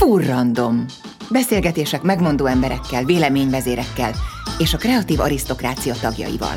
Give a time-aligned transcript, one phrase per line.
[0.00, 0.84] Furrandom.
[1.30, 4.12] Beszélgetések megmondó emberekkel, véleményvezérekkel
[4.58, 6.54] és a kreatív arisztokrácia tagjaival.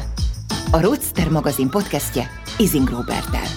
[0.72, 2.28] A Roadster magazin podcastje
[2.58, 3.48] Izing Robertel.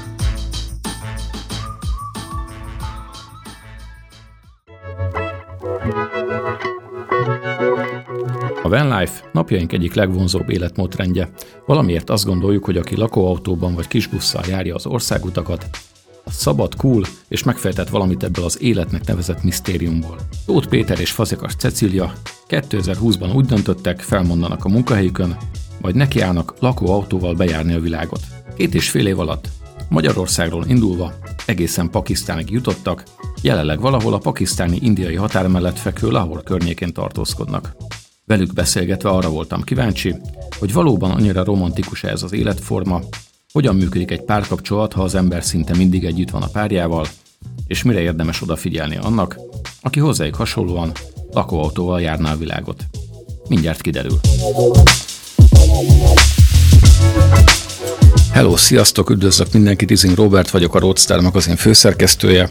[8.63, 11.29] A vanlife napjaink egyik legvonzóbb életmódrendje.
[11.67, 15.67] Valamiért azt gondoljuk, hogy aki lakóautóban vagy kisbusszal járja az országutakat,
[16.31, 20.17] szabad, cool és megfejtett valamit ebből az életnek nevezett misztériumból.
[20.47, 22.13] Tóth Péter és Fazekas Cecília
[22.49, 25.37] 2020-ban úgy döntöttek, felmondanak a munkahelyükön,
[25.81, 28.21] majd nekiállnak lakóautóval bejárni a világot.
[28.57, 29.49] Két és fél év alatt
[29.89, 31.13] Magyarországról indulva
[31.47, 33.03] egészen Pakisztánig jutottak,
[33.43, 37.77] jelenleg valahol a pakisztáni-indiai határ mellett fekvő Lahore környékén tartózkodnak.
[38.25, 40.15] Velük beszélgetve arra voltam kíváncsi,
[40.59, 43.01] hogy valóban annyira romantikus ez az életforma,
[43.57, 47.07] hogyan működik egy párkapcsolat, ha az ember szinte mindig együtt van a párjával,
[47.67, 49.37] és mire érdemes odafigyelni annak,
[49.81, 50.93] aki hozzájuk hasonlóan
[51.31, 52.85] lakóautóval járná a világot.
[53.49, 54.21] Mindjárt kiderül.
[58.33, 62.49] Hello, sziasztok, üdvözlök mindenkit, Izing Robert vagyok, a Roadster magazin főszerkesztője.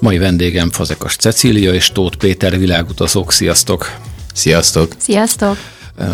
[0.00, 3.98] Mai vendégem Fazekas Cecília és Tóth Péter világutazók, sziasztok!
[4.34, 4.94] Sziasztok!
[4.98, 5.56] Sziasztok!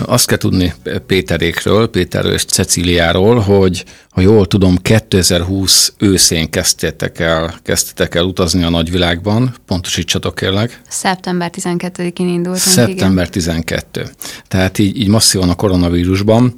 [0.05, 0.75] Azt kell tudni
[1.07, 8.63] Péterékről, Péterről és Cecíliáról, hogy ha jól tudom, 2020 őszén kezdtétek el, kezdtétek el utazni
[8.63, 10.81] a nagyvilágban, pontosítsatok kérlek.
[10.89, 12.57] Szeptember 12-én indultunk.
[12.57, 13.31] Szeptember igen.
[13.31, 14.11] 12.
[14.49, 16.57] Tehát így, így masszívan a koronavírusban,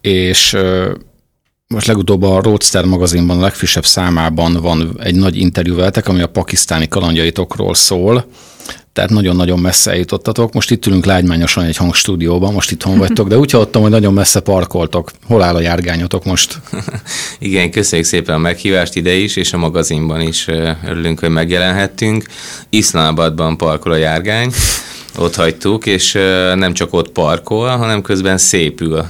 [0.00, 0.56] és
[1.66, 6.26] most legutóbb a Roadster magazinban, a legfrissebb számában van egy nagy interjú veletek, ami a
[6.26, 8.26] pakisztáni kalandjaitokról szól,
[8.92, 10.52] tehát nagyon-nagyon messze jutottatok.
[10.52, 14.40] Most itt ülünk lágymányosan egy hangstúdióban, most itthon vagytok, de úgy hallottam, hogy nagyon messze
[14.40, 15.10] parkoltok.
[15.26, 16.60] Hol áll a járgányotok most?
[17.38, 20.46] Igen, köszönjük szépen a meghívást ide is, és a magazinban is
[20.86, 22.24] örülünk, hogy megjelenhettünk.
[22.68, 24.52] Iszlámbadban parkol a járgány
[25.20, 26.12] ott hagytuk, és
[26.54, 29.04] nem csak ott parkol, hanem közben szépül.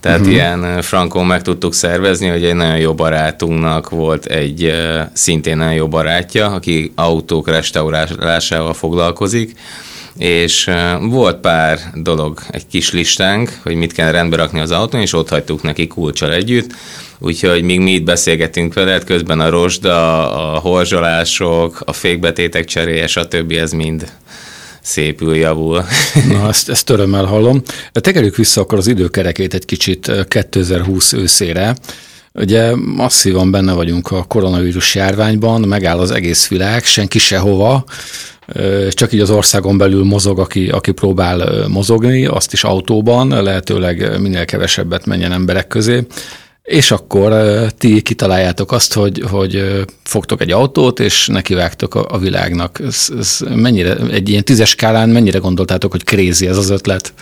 [0.00, 0.34] Tehát uh-huh.
[0.34, 4.72] ilyen frankon meg tudtuk szervezni, hogy egy nagyon jó barátunknak volt egy
[5.12, 9.54] szintén nagyon jó barátja, aki autók restaurálásával foglalkozik,
[10.18, 15.12] és volt pár dolog, egy kis listánk, hogy mit kell rendbe rakni az autón, és
[15.12, 16.70] ott hagytuk neki kulcsal együtt,
[17.18, 23.52] úgyhogy míg mi itt beszélgetünk veled, közben a rozsda, a horzsolások, a fékbetétek cseréje, stb.
[23.52, 24.12] ez mind
[24.82, 25.84] szépül, javul.
[26.28, 27.62] Na, ezt, ezt örömmel hallom.
[27.92, 31.76] Tekerjük vissza akkor az időkerekét egy kicsit 2020 őszére.
[32.34, 37.84] Ugye masszívan benne vagyunk a koronavírus járványban, megáll az egész világ, senki sehova,
[38.88, 44.44] csak így az országon belül mozog, aki, aki próbál mozogni, azt is autóban, lehetőleg minél
[44.44, 46.06] kevesebbet menjen emberek közé.
[46.62, 47.32] És akkor
[47.78, 52.80] ti kitaláljátok azt, hogy, hogy fogtok egy autót, és nekivágtok a, világnak.
[52.80, 57.12] Ez, ez mennyire, egy ilyen tízes skálán mennyire gondoltátok, hogy krézi ez az ötlet?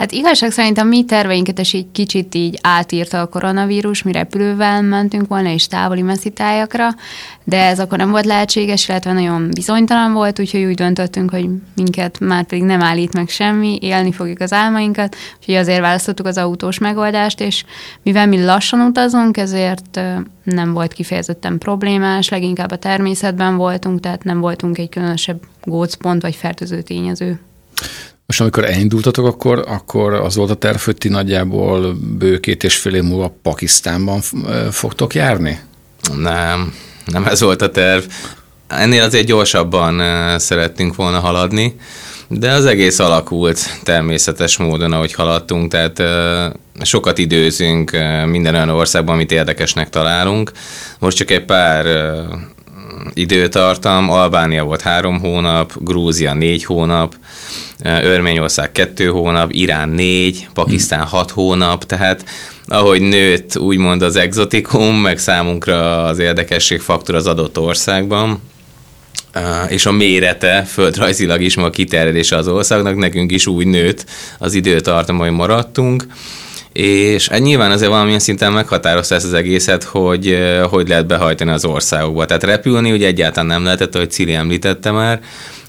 [0.00, 4.82] Hát igazság szerint a mi terveinket is egy kicsit így átírta a koronavírus, mi repülővel
[4.82, 6.88] mentünk volna, és távoli messzi tájakra,
[7.44, 12.20] de ez akkor nem volt lehetséges, illetve nagyon bizonytalan volt, úgyhogy úgy döntöttünk, hogy minket
[12.20, 16.78] már pedig nem állít meg semmi, élni fogjuk az álmainkat, úgyhogy azért választottuk az autós
[16.78, 17.64] megoldást, és
[18.02, 20.00] mivel mi lassan utazunk, ezért
[20.42, 26.34] nem volt kifejezetten problémás, leginkább a természetben voltunk, tehát nem voltunk egy különösebb gócpont vagy
[26.34, 27.40] fertőző tényező.
[28.30, 32.76] Most amikor elindultatok, akkor, akkor az volt a terv, hogy ti nagyjából bő két és
[32.76, 34.20] fél év múlva Pakisztánban
[34.70, 35.60] fogtok járni?
[36.16, 36.74] Nem,
[37.06, 38.02] nem ez volt a terv.
[38.68, 40.02] Ennél azért gyorsabban
[40.38, 41.76] szerettünk volna haladni,
[42.28, 46.02] de az egész alakult természetes módon, ahogy haladtunk, tehát
[46.82, 47.90] sokat időzünk
[48.26, 50.52] minden olyan országban, amit érdekesnek találunk.
[50.98, 51.86] Most csak egy pár
[53.14, 57.14] időtartam, Albánia volt három hónap, Grúzia négy hónap,
[57.84, 62.24] Örményország kettő hónap, Irán négy, Pakisztán hat hónap, tehát
[62.66, 68.40] ahogy nőtt úgymond az exotikum, meg számunkra az érdekességfaktor az adott országban,
[69.68, 74.04] és a mérete földrajzilag is ma a kiterjedése az országnak, nekünk is úgy nőtt
[74.38, 76.06] az időtartam, hogy maradtunk,
[76.80, 80.38] és hát nyilván azért valamilyen szinten meghatározta ezt az egészet, hogy
[80.70, 82.24] hogy lehet behajtani az országokba.
[82.24, 85.20] Tehát repülni ugye egyáltalán nem lehetett, ahogy Cili említette már,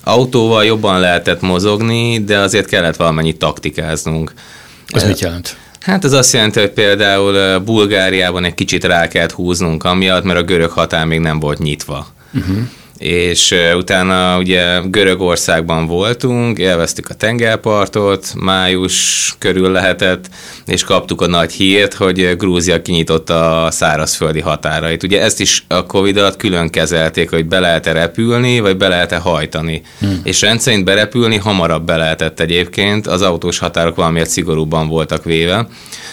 [0.03, 4.33] Autóval jobban lehetett mozogni, de azért kellett valamennyi taktikáznunk.
[4.87, 5.57] Ez mit jelent?
[5.79, 10.43] Hát ez azt jelenti, hogy például Bulgáriában egy kicsit rá kellett húznunk amiatt, mert a
[10.43, 12.07] görög határ még nem volt nyitva.
[12.33, 12.57] Uh-huh.
[13.01, 20.29] És utána ugye Görögországban voltunk, élveztük a tengerpartot, május körül lehetett,
[20.65, 25.03] és kaptuk a nagy hírt, hogy Grúzia kinyitotta a szárazföldi határait.
[25.03, 29.17] Ugye ezt is a Covid alatt külön kezelték, hogy be lehet-e repülni, vagy be lehet-e
[29.17, 29.81] hajtani.
[29.99, 30.21] Hmm.
[30.23, 35.67] És rendszerint berepülni hamarabb be lehetett egyébként, az autós határok valamiért szigorúbban voltak véve.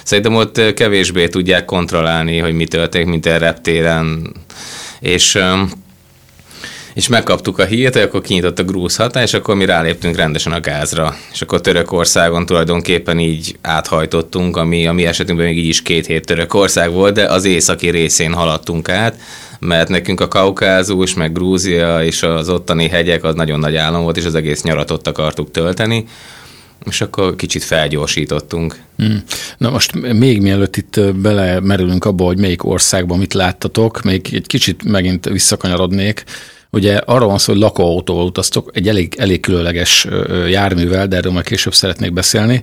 [0.05, 4.33] Szerintem ott kevésbé tudják kontrollálni, hogy mi történik, mint a reptéren.
[5.01, 5.39] És
[6.99, 10.53] és megkaptuk a hírt, hogy akkor kinyitott a grúz határ, és akkor mi ráléptünk rendesen
[10.53, 11.17] a gázra.
[11.33, 16.27] És akkor Törökországon tulajdonképpen így áthajtottunk, ami a mi esetünkben még így is két hét
[16.27, 19.21] Törökország volt, de az északi részén haladtunk át,
[19.59, 24.17] mert nekünk a Kaukázus, meg Grúzia és az ottani hegyek az nagyon nagy állam volt,
[24.17, 26.05] és az egész nyarat ott akartuk tölteni
[26.87, 28.77] és akkor kicsit felgyorsítottunk.
[28.97, 29.23] Hmm.
[29.59, 34.85] Na most még mielőtt itt belemerülünk abba, hogy melyik országban mit láttatok, még egy kicsit
[34.85, 36.25] megint visszakanyarodnék,
[36.71, 40.07] Ugye arról van szó, hogy lakóautóval utaztok, egy elég, elég különleges
[40.49, 42.61] járművel, de erről majd később szeretnék beszélni.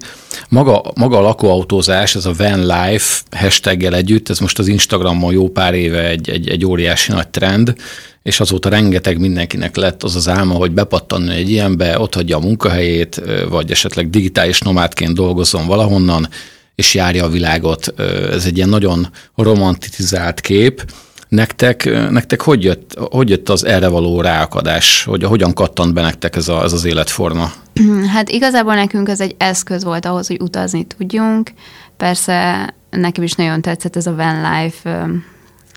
[0.49, 5.49] Maga, maga a lakóautózás, ez a van life hashtaggel együtt, ez most az Instagramon jó
[5.49, 7.75] pár éve egy, egy, egy óriási nagy trend,
[8.23, 12.39] és azóta rengeteg mindenkinek lett az az álma, hogy bepattanni egy ilyenbe, ott hagyja a
[12.39, 16.29] munkahelyét, vagy esetleg digitális nomádként dolgozzon valahonnan,
[16.75, 17.93] és járja a világot.
[18.31, 20.85] Ez egy ilyen nagyon romanticizált kép,
[21.27, 25.03] Nektek, nektek hogy, jött, hogy jött az erre való ráakadás?
[25.03, 27.51] Hogy, hogyan kattant be nektek ez, a, ez az életforma?
[28.13, 31.51] Hát igazából nekünk ez egy eszköz volt ahhoz, hogy utazni tudjunk.
[31.97, 35.07] Persze nekem is nagyon tetszett ez a van life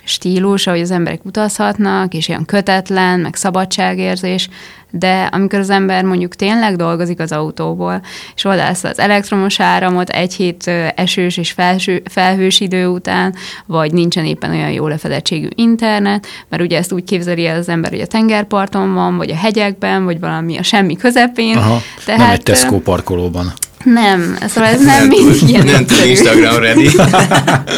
[0.09, 4.49] stílus, ahogy az emberek utazhatnak, és ilyen kötetlen, meg szabadságérzés,
[4.91, 8.03] de amikor az ember mondjuk tényleg dolgozik az autóból,
[8.35, 13.35] és vadász az elektromos áramot egy hét esős és felső, felhős idő után,
[13.67, 17.91] vagy nincsen éppen olyan jó lefedettségű internet, mert ugye ezt úgy képzeli el az ember,
[17.91, 21.57] hogy a tengerparton van, vagy a hegyekben, vagy valami a semmi közepén.
[21.57, 23.53] Aha, Tehát, nem egy Tesco parkolóban.
[23.85, 25.65] Nem, szóval ez nem, nem mind ilyen.
[25.65, 26.89] Nem Instagram ready.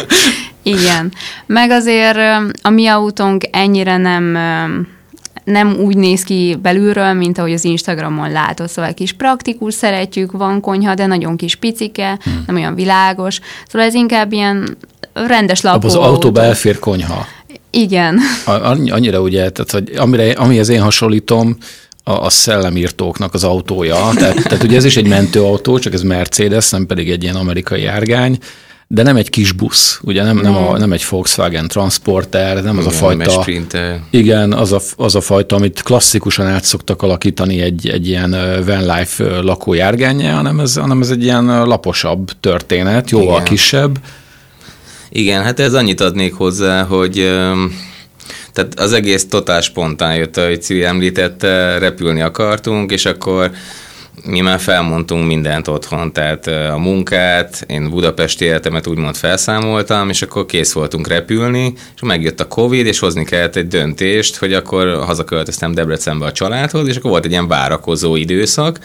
[0.63, 1.13] Igen.
[1.45, 2.17] Meg azért
[2.61, 4.37] a mi autónk ennyire nem
[5.43, 10.59] nem úgy néz ki belülről, mint ahogy az Instagramon látod, szóval kis praktikus, szeretjük, van
[10.59, 12.43] konyha, de nagyon kis picike, hmm.
[12.47, 14.77] nem olyan világos, szóval ez inkább ilyen
[15.13, 15.87] rendes lakó.
[15.87, 17.27] az autóba elfér konyha.
[17.69, 18.19] Igen.
[18.89, 21.57] Annyira ugye, tehát, hogy amire, amihez én hasonlítom,
[22.03, 24.09] a, a szellemírtóknak az autója.
[24.15, 27.81] Tehát, tehát ugye ez is egy mentőautó, csak ez Mercedes, nem pedig egy ilyen amerikai
[27.81, 28.37] járgány,
[28.93, 32.85] de nem egy kis busz, ugye nem, nem, a, nem egy Volkswagen Transporter, nem az
[32.85, 33.45] a fajta.
[34.09, 38.31] Igen, az a, az a fajta, amit klasszikusan át szoktak alakítani egy, egy ilyen
[38.65, 43.43] van life lakójárgányja, hanem ez, hanem ez egy ilyen laposabb történet, jóval igen.
[43.43, 43.97] kisebb.
[45.09, 47.13] Igen, hát ez annyit adnék hozzá, hogy
[48.53, 53.51] tehát az egész totál spontán jött, ahogy Ciri említette, repülni akartunk, és akkor
[54.25, 60.45] mi már felmondtunk mindent otthon, tehát a munkát, én budapesti életemet úgymond felszámoltam, és akkor
[60.45, 65.71] kész voltunk repülni, és megjött a Covid, és hozni kellett egy döntést, hogy akkor hazaköltöztem
[65.71, 68.79] Debrecenbe a családhoz, és akkor volt egy ilyen várakozó időszak,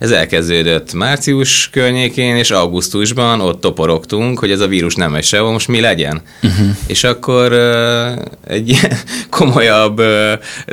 [0.00, 5.52] ez elkezdődött március környékén, és augusztusban ott toporogtunk, hogy ez a vírus nem megy sehol,
[5.52, 6.22] most mi legyen.
[6.42, 6.66] Uh-huh.
[6.86, 7.52] És akkor
[8.46, 8.78] egy
[9.38, 10.02] komolyabb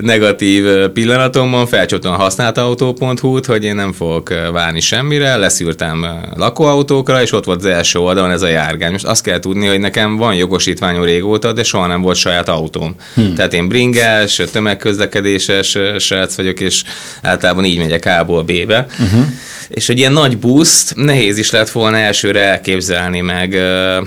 [0.02, 7.46] negatív pillanatomban felcsaptam a használtautó.hu-t, hogy én nem fogok várni semmire, leszűrtem lakóautókra, és ott
[7.46, 8.92] volt az első oldalon ez a járgány.
[8.92, 12.96] Most azt kell tudni, hogy nekem van jogosítványom régóta, de soha nem volt saját autóm.
[13.14, 13.36] Hmm.
[13.36, 16.84] Tehát én bringás, tömegközlekedéses srác vagyok, és
[17.22, 18.86] általában így megyek A-ból B-be.
[19.00, 19.17] Uh-huh.
[19.18, 19.33] Uh-huh.
[19.68, 23.52] És egy ilyen nagy buszt nehéz is lett volna elsőre elképzelni meg.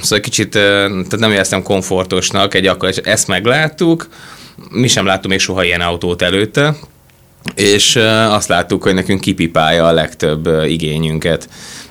[0.02, 4.08] Szóval kicsit tehát nem éreztem komfortosnak, egy akkor ezt megláttuk,
[4.70, 6.76] mi sem láttunk még soha ilyen autót előtte,
[7.54, 7.96] és
[8.28, 11.48] azt láttuk, hogy nekünk kipipálja a legtöbb igényünket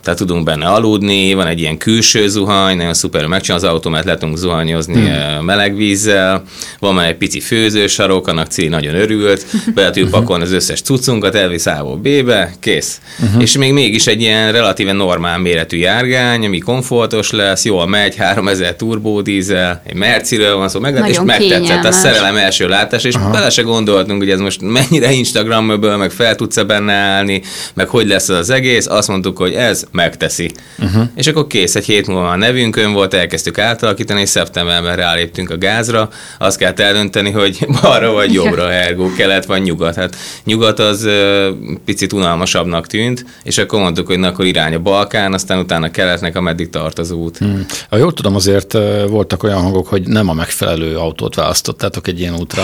[0.09, 4.05] tehát tudunk benne aludni, van egy ilyen külső zuhany, nagyon szuper, megcsinál az autó, mert
[4.05, 5.45] le tudunk zuhanyozni hmm.
[5.45, 6.43] meleg vízzel,
[6.79, 10.15] van már egy pici főzősarok, annak Cili nagyon örült, be tudjuk mhm.
[10.19, 13.01] pakolni az összes cuccunkat, elvisz a B-be, kész.
[13.23, 13.41] Uh-huh.
[13.41, 18.75] És még mégis egy ilyen relatíven normál méretű járgány, ami komfortos lesz, jól megy, 3000
[18.75, 23.31] turbódízel, egy Merciről van szó, meg, és megtetszett a szerelem első látás, és Aha.
[23.31, 27.41] bele se gondoltunk, hogy ez most mennyire Instagramból, meg fel tudsz-e benne állni,
[27.73, 30.51] meg hogy lesz az egész, azt mondtuk, hogy ez megteszi.
[30.79, 31.03] Uh-huh.
[31.15, 35.57] És akkor kész, egy hét múlva a nevünkön volt, elkezdtük átalakítani, és szeptemberben ráléptünk a
[35.57, 39.95] gázra, azt kell eldönteni, hogy balra vagy jobbra, ergo kelet vagy nyugat.
[39.95, 41.47] Hát nyugat az uh,
[41.85, 46.35] picit unalmasabbnak tűnt, és akkor mondtuk, hogy na, akkor irány a Balkán, aztán utána keletnek,
[46.35, 47.37] ameddig tart az út.
[47.37, 47.65] Hmm.
[47.89, 48.73] Ha jól tudom, azért
[49.07, 52.63] voltak olyan hangok, hogy nem a megfelelő autót választottátok egy ilyen útra.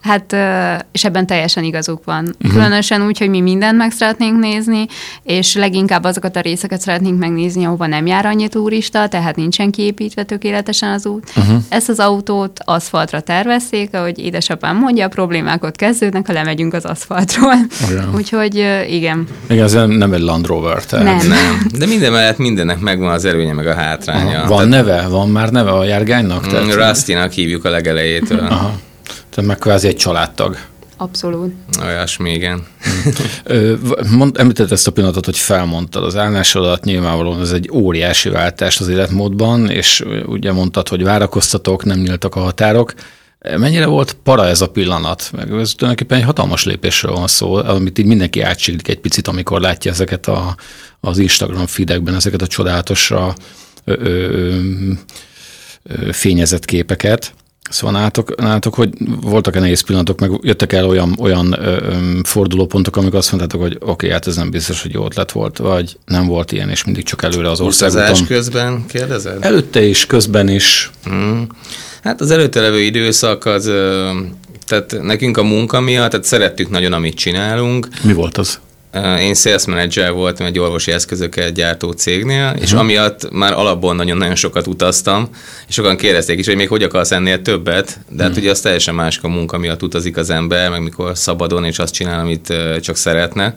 [0.00, 0.36] Hát,
[0.92, 2.24] és ebben teljesen igazuk van.
[2.24, 2.52] Uh-huh.
[2.52, 4.86] Különösen úgy, hogy mi mindent meg szeretnénk nézni,
[5.22, 10.22] és leginkább azokat a részeket szeretnénk megnézni, ahova nem jár annyi turista, tehát nincsen kiépítve
[10.22, 11.32] tökéletesen az út.
[11.36, 11.62] Uh-huh.
[11.68, 16.84] Ezt az autót aszfaltra tervezték, ahogy édesapám mondja, a problémák ott kezdődnek, ha lemegyünk az
[16.84, 17.54] aszfaltról.
[17.90, 18.08] Igen.
[18.16, 18.54] Úgyhogy
[18.90, 19.26] igen.
[19.48, 20.84] Igen, ez nem egy Land Rover.
[20.84, 21.04] Tehát.
[21.04, 21.28] Nem.
[21.28, 21.66] nem.
[21.78, 24.38] De minden mellett mindennek megvan az előnye, meg a hátránya.
[24.38, 24.48] Aha.
[24.48, 24.86] Van tehát...
[24.86, 25.08] neve?
[25.08, 26.46] Van már neve a járgánynak?
[26.46, 26.74] Mm, tehát...
[26.74, 28.38] Rustynak hívjuk a legelejétől.
[28.38, 28.72] Aha.
[29.38, 30.58] Tehát meg kvázi egy családtag.
[30.96, 31.54] Abszolút.
[31.82, 32.66] Olyasmi, igen.
[34.10, 38.88] Mond, említett ezt a pillanatot, hogy felmondtad az állásodat, nyilvánvalóan ez egy óriási váltás az
[38.88, 42.94] életmódban, és ugye mondtad, hogy várakoztatok, nem nyíltak a határok.
[43.56, 45.30] Mennyire volt para ez a pillanat?
[45.32, 49.60] Meg ez tulajdonképpen egy hatalmas lépésről van szó, amit így mindenki átsiglik egy picit, amikor
[49.60, 50.56] látja ezeket a,
[51.00, 53.34] az Instagram feedekben, ezeket a csodálatosra
[53.84, 54.58] ö, ö,
[55.82, 57.32] ö, fényezett képeket.
[57.68, 62.96] Szóval nálatok, nálatok hogy voltak-e nehéz pillanatok, meg jöttek el olyan, olyan ö, ö, fordulópontok,
[62.96, 65.96] amikor azt mondtátok, hogy oké, okay, hát ez nem biztos, hogy jó ötlet volt, vagy
[66.04, 68.02] nem volt ilyen, és mindig csak előre az országúton.
[68.02, 69.44] Utazás közben kérdezed?
[69.44, 70.90] Előtte is, közben is.
[71.04, 71.46] Hmm.
[72.02, 73.64] Hát az előtte levő időszak az,
[74.66, 77.88] tehát nekünk a munka miatt, tehát szerettük nagyon, amit csinálunk.
[78.02, 78.58] Mi volt az?
[79.20, 82.80] Én sales manager voltam egy orvosi eszközöket gyártó cégnél, és mhm.
[82.80, 85.28] amiatt már alapból nagyon-nagyon sokat utaztam,
[85.68, 88.40] és sokan kérdezték is, hogy még hogy akarsz ennél többet, de hát mhm.
[88.40, 91.94] ugye az teljesen más a munka miatt utazik az ember, meg mikor szabadon, és azt
[91.94, 93.54] csinál, amit csak szeretne.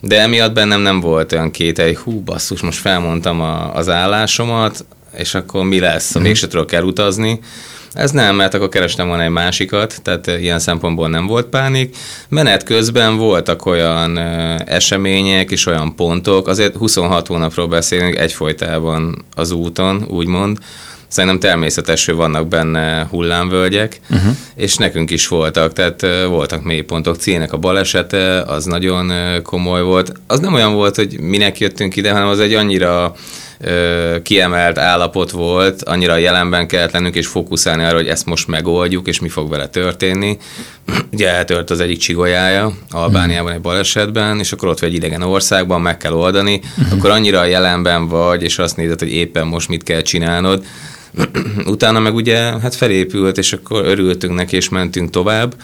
[0.00, 4.84] De emiatt bennem nem volt olyan két egy hú basszus, most felmondtam a, az állásomat,
[5.16, 6.22] és akkor mi lesz, uh-huh.
[6.22, 7.40] mégse tudok elutazni.
[7.92, 11.96] Ez nem, mert akkor kerestem volna egy másikat, tehát ilyen szempontból nem volt pánik.
[12.28, 14.18] Menet közben voltak olyan
[14.66, 20.58] események és olyan pontok, azért 26 hónapról beszélünk egyfolytában az úton, úgymond,
[21.08, 24.36] Szerintem természetes, hogy vannak benne hullámvölgyek, uh-huh.
[24.54, 27.16] és nekünk is voltak, tehát voltak mélypontok.
[27.16, 30.12] Cének a balesete, az nagyon komoly volt.
[30.26, 33.14] Az nem olyan volt, hogy minek jöttünk ide, hanem az egy annyira
[34.22, 39.20] kiemelt állapot volt, annyira jelenben kellett lennünk és fókuszálni arra, hogy ezt most megoldjuk, és
[39.20, 40.38] mi fog vele történni.
[41.12, 45.80] Ugye eltört az egyik csigolyája Albániában egy balesetben, és akkor ott vagy egy idegen országban,
[45.80, 46.98] meg kell oldani, uh-huh.
[46.98, 50.64] akkor annyira jelenben vagy, és azt nézed, hogy éppen most mit kell csinálnod.
[51.66, 55.54] Utána meg ugye hát felépült, és akkor örültünk neki, és mentünk tovább.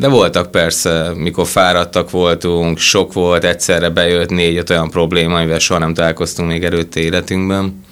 [0.00, 5.80] De voltak persze, mikor fáradtak voltunk, sok volt, egyszerre bejött négy-öt olyan probléma, amivel soha
[5.80, 7.84] nem találkoztunk még előtte életünkben.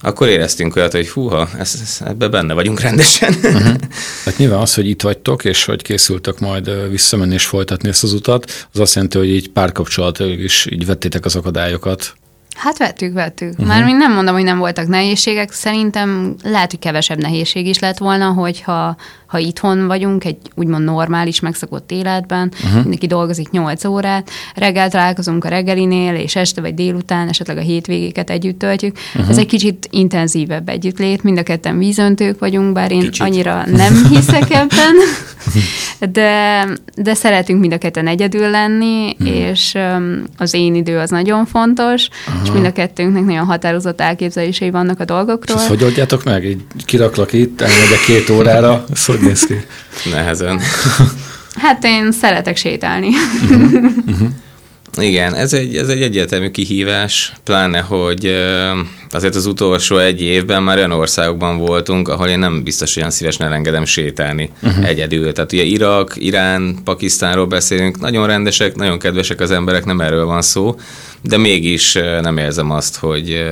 [0.00, 3.34] Akkor éreztünk olyat, hogy húha, ez, ez, ebbe benne vagyunk rendesen.
[3.42, 3.74] Uh-huh.
[4.24, 8.12] Hát nyilván az, hogy itt vagytok, és hogy készültek majd visszamenni és folytatni ezt az
[8.12, 12.14] utat, az azt jelenti, hogy így párkapcsolat is így vettétek az akadályokat.
[12.58, 13.50] Hát vettük, vettük.
[13.50, 13.66] Uh-huh.
[13.66, 17.98] Már még nem mondom, hogy nem voltak nehézségek, szerintem lehet, hogy kevesebb nehézség is lett
[17.98, 18.96] volna, hogyha
[19.28, 22.80] ha itthon vagyunk, egy úgymond normális, megszokott életben, uh-huh.
[22.80, 28.30] mindenki dolgozik 8 órát, reggel találkozunk a reggelinél, és este vagy délután esetleg a hétvégéket
[28.30, 28.96] együtt töltjük.
[29.14, 29.30] Uh-huh.
[29.30, 33.26] Ez egy kicsit intenzívebb együttlét, mind a ketten vízöntők vagyunk, bár én kicsit.
[33.26, 34.94] annyira nem hiszek ebben,
[36.12, 36.64] de,
[36.96, 39.36] de szeretünk mind a ketten egyedül lenni, uh-huh.
[39.36, 42.47] és um, az én idő az nagyon fontos, uh-huh.
[42.48, 45.56] És mind a kettőnknek nagyon határozott elképzelései vannak a dolgokról.
[45.56, 46.44] És ezt hogy oldjátok meg?
[46.44, 49.54] Így kiraklak itt, elmegyek két órára, szóval hogy néz ki?
[50.10, 50.60] Nehezen.
[51.54, 53.08] Hát én szeretek sétálni.
[53.08, 53.72] Uh-huh.
[54.06, 54.28] Uh-huh.
[54.96, 58.34] Igen, ez egy, ez egy egyértelmű kihívás, pláne, hogy
[59.10, 63.14] azért az utolsó egy évben már olyan országokban voltunk, ahol én nem biztos, hogy olyan
[63.14, 64.88] szívesen elengedem sétálni uh-huh.
[64.88, 65.32] egyedül.
[65.32, 70.42] Tehát ugye Irak, Irán, Pakisztánról beszélünk, nagyon rendesek, nagyon kedvesek az emberek, nem erről van
[70.42, 70.76] szó,
[71.22, 73.44] de mégis nem érzem azt, hogy,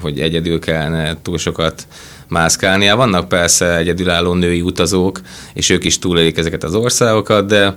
[0.00, 1.86] hogy egyedül kellene túl sokat
[2.28, 2.96] mászkálnia.
[2.96, 5.20] Vannak persze egyedülálló női utazók,
[5.54, 7.76] és ők is túlélik ezeket az országokat, de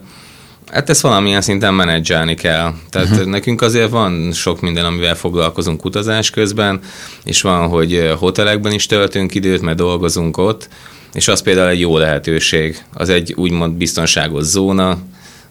[0.72, 2.74] Hát ezt valamilyen szinten menedzselni kell.
[2.90, 3.26] Tehát uh-huh.
[3.26, 6.80] nekünk azért van sok minden, amivel foglalkozunk utazás közben,
[7.24, 10.70] és van, hogy hotelekben is töltünk időt, mert dolgozunk ott,
[11.14, 12.84] és az például egy jó lehetőség.
[12.94, 14.98] Az egy úgymond biztonságos zóna,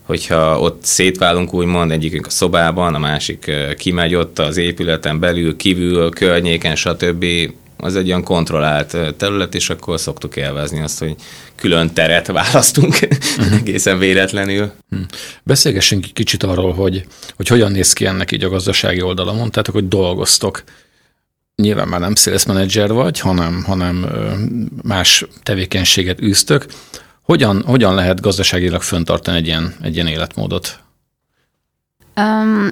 [0.03, 6.11] hogyha ott szétválunk úgymond, egyikünk a szobában, a másik kimegy ott az épületen belül, kívül,
[6.11, 7.25] környéken, stb
[7.85, 11.15] az egy olyan kontrollált terület, és akkor szoktuk élvezni azt, hogy
[11.55, 13.57] külön teret választunk uh-huh.
[13.61, 14.73] egészen véletlenül.
[14.91, 15.09] Uh-huh.
[15.43, 19.33] Beszélgessünk egy kicsit arról, hogy, hogy hogyan néz ki ennek így a gazdasági oldala.
[19.33, 20.63] Mondtátok, hogy dolgoztok.
[21.57, 24.07] Nyilván már nem sales manager vagy, hanem, hanem
[24.83, 26.67] más tevékenységet űztök.
[27.23, 30.81] Hogyan, hogyan lehet gazdaságilag föntartani egy ilyen, egy ilyen életmódot?
[32.17, 32.69] Um,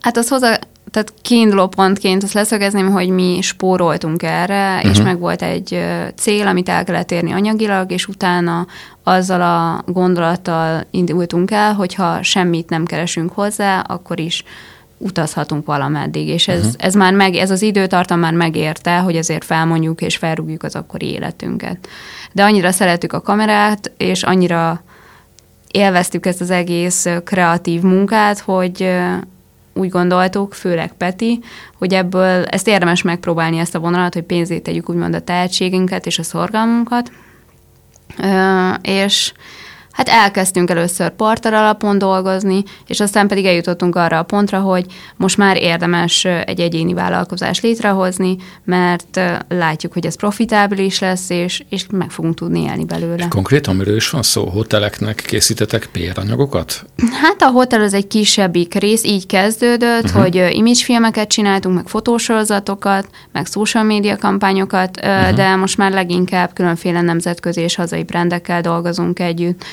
[0.00, 0.58] hát az hozzá
[0.96, 4.90] tehát kiinduló pontként azt leszögezném, hogy mi spóroltunk erre, uh-huh.
[4.90, 5.84] és meg volt egy
[6.14, 8.66] cél, amit el kellett érni anyagilag, és utána
[9.02, 14.44] azzal a gondolattal indultunk el, hogyha semmit nem keresünk hozzá, akkor is
[14.98, 16.74] utazhatunk valameddig, és ez, uh-huh.
[16.76, 21.06] ez már meg, ez az időtartam már megérte, hogy ezért felmondjuk és felrúgjuk az akkori
[21.06, 21.88] életünket.
[22.32, 24.82] De annyira szeretük a kamerát, és annyira
[25.70, 28.88] élveztük ezt az egész kreatív munkát, hogy
[29.76, 31.40] úgy gondoltuk, főleg Peti,
[31.78, 36.18] hogy ebből ezt érdemes megpróbálni ezt a vonalat, hogy pénzét tegyük úgymond a tehetségünket és
[36.18, 37.10] a szorgalmunkat.
[38.82, 39.32] És
[39.96, 44.86] Hát elkezdtünk először parter alapon dolgozni, és aztán pedig eljutottunk arra a pontra, hogy
[45.16, 51.86] most már érdemes egy egyéni vállalkozást létrehozni, mert látjuk, hogy ez profitábilis lesz, és, és
[51.90, 53.14] meg fogunk tudni élni belőle.
[53.16, 54.44] És konkrétan miről is van szó?
[54.44, 56.84] Hoteleknek készítetek PR anyagokat?
[57.22, 60.22] Hát a hotel az egy kisebbik rész, így kezdődött, uh-huh.
[60.22, 65.34] hogy imagefilmeket csináltunk, meg fotósorozatokat, meg social media kampányokat, uh-huh.
[65.34, 69.64] de most már leginkább különféle nemzetközi és hazai brendekkel dolgozunk együtt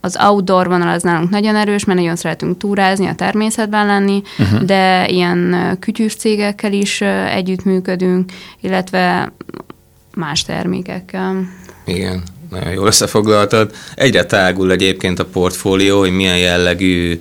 [0.00, 4.60] az outdoor vonal az nálunk nagyon erős, mert nagyon szeretünk túrázni, a természetben lenni, uh-huh.
[4.62, 7.00] de ilyen kütyűs cégekkel is
[7.34, 9.32] együttműködünk, illetve
[10.14, 11.48] más termékekkel.
[11.84, 13.70] Igen, nagyon jól összefoglaltad.
[13.94, 17.18] Egyre tágul egyébként a portfólió, hogy milyen jellegű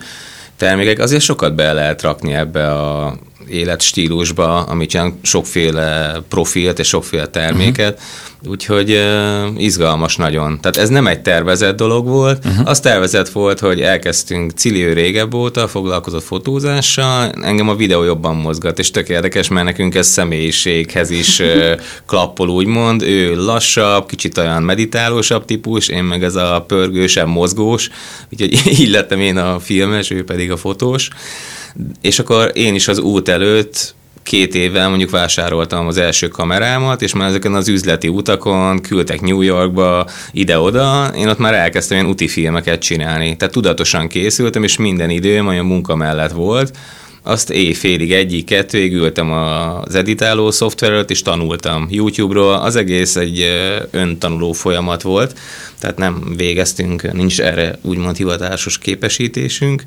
[0.58, 3.18] termékek, azért sokat be lehet rakni ebbe a
[3.50, 8.52] életstílusba, amit csinálunk, sokféle profilt és sokféle terméket, uh-huh.
[8.52, 10.60] úgyhogy uh, izgalmas nagyon.
[10.62, 12.70] Tehát ez nem egy tervezett dolog volt, uh-huh.
[12.70, 18.80] az tervezett volt, hogy elkezdtünk Ciliő régebb óta, foglalkozott fotózással, engem a videó jobban mozgat,
[18.80, 21.72] és tök érdekes, mert nekünk ez személyiséghez is uh,
[22.08, 23.02] klappol, úgymond.
[23.02, 27.90] Ő lassabb, kicsit olyan meditálósabb típus, én meg ez a pörgősebb, mozgós,
[28.32, 31.10] úgyhogy így lettem én a filmes, ő pedig a fotós.
[32.02, 37.14] És akkor én is az út előtt két évvel mondjuk vásároltam az első kamerámat, és
[37.14, 42.28] már ezeken az üzleti utakon küldtek New Yorkba, ide-oda, én ott már elkezdtem ilyen úti
[42.28, 43.38] filmeket csinálni.
[43.38, 46.78] Tehát tudatosan készültem, és minden időm olyan munka mellett volt,
[47.24, 52.54] azt éjfélig, egyik, kettőig ültem az editáló szoftverről, és tanultam YouTube-ról.
[52.54, 53.46] Az egész egy
[53.92, 55.40] öntanuló folyamat volt,
[55.80, 59.84] tehát nem végeztünk, nincs erre úgymond hivatásos képesítésünk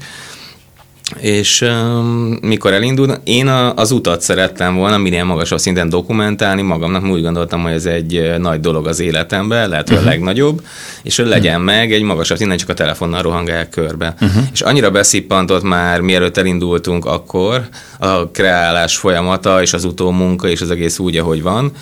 [1.18, 7.04] és um, mikor elindult, én a, az utat szerettem volna minél magasabb szinten dokumentálni magamnak,
[7.04, 10.12] úgy gondoltam, hogy ez egy nagy dolog az életemben, lehet, hogy uh-huh.
[10.12, 10.24] a mhm.
[10.24, 10.62] legnagyobb,
[11.02, 11.76] és hogy legyen uh-huh.
[11.76, 14.14] meg egy magasabb szinten, csak a telefonnal rohangálják körbe.
[14.20, 14.42] Uh-huh.
[14.52, 20.70] És annyira beszippantott már, mielőtt elindultunk akkor, a kreálás folyamata, és az utómunka, és az
[20.70, 21.72] egész úgy, ahogy van,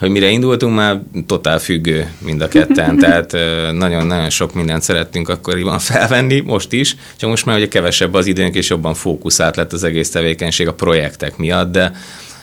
[0.00, 3.32] hogy mire indultunk, már totál függő mind a ketten, tehát
[3.72, 8.54] nagyon-nagyon sok mindent szerettünk akkoriban felvenni, most is, csak most már ugye kevesebb az időnk,
[8.54, 11.92] és jobban fókuszált lett az egész tevékenység a projektek miatt, de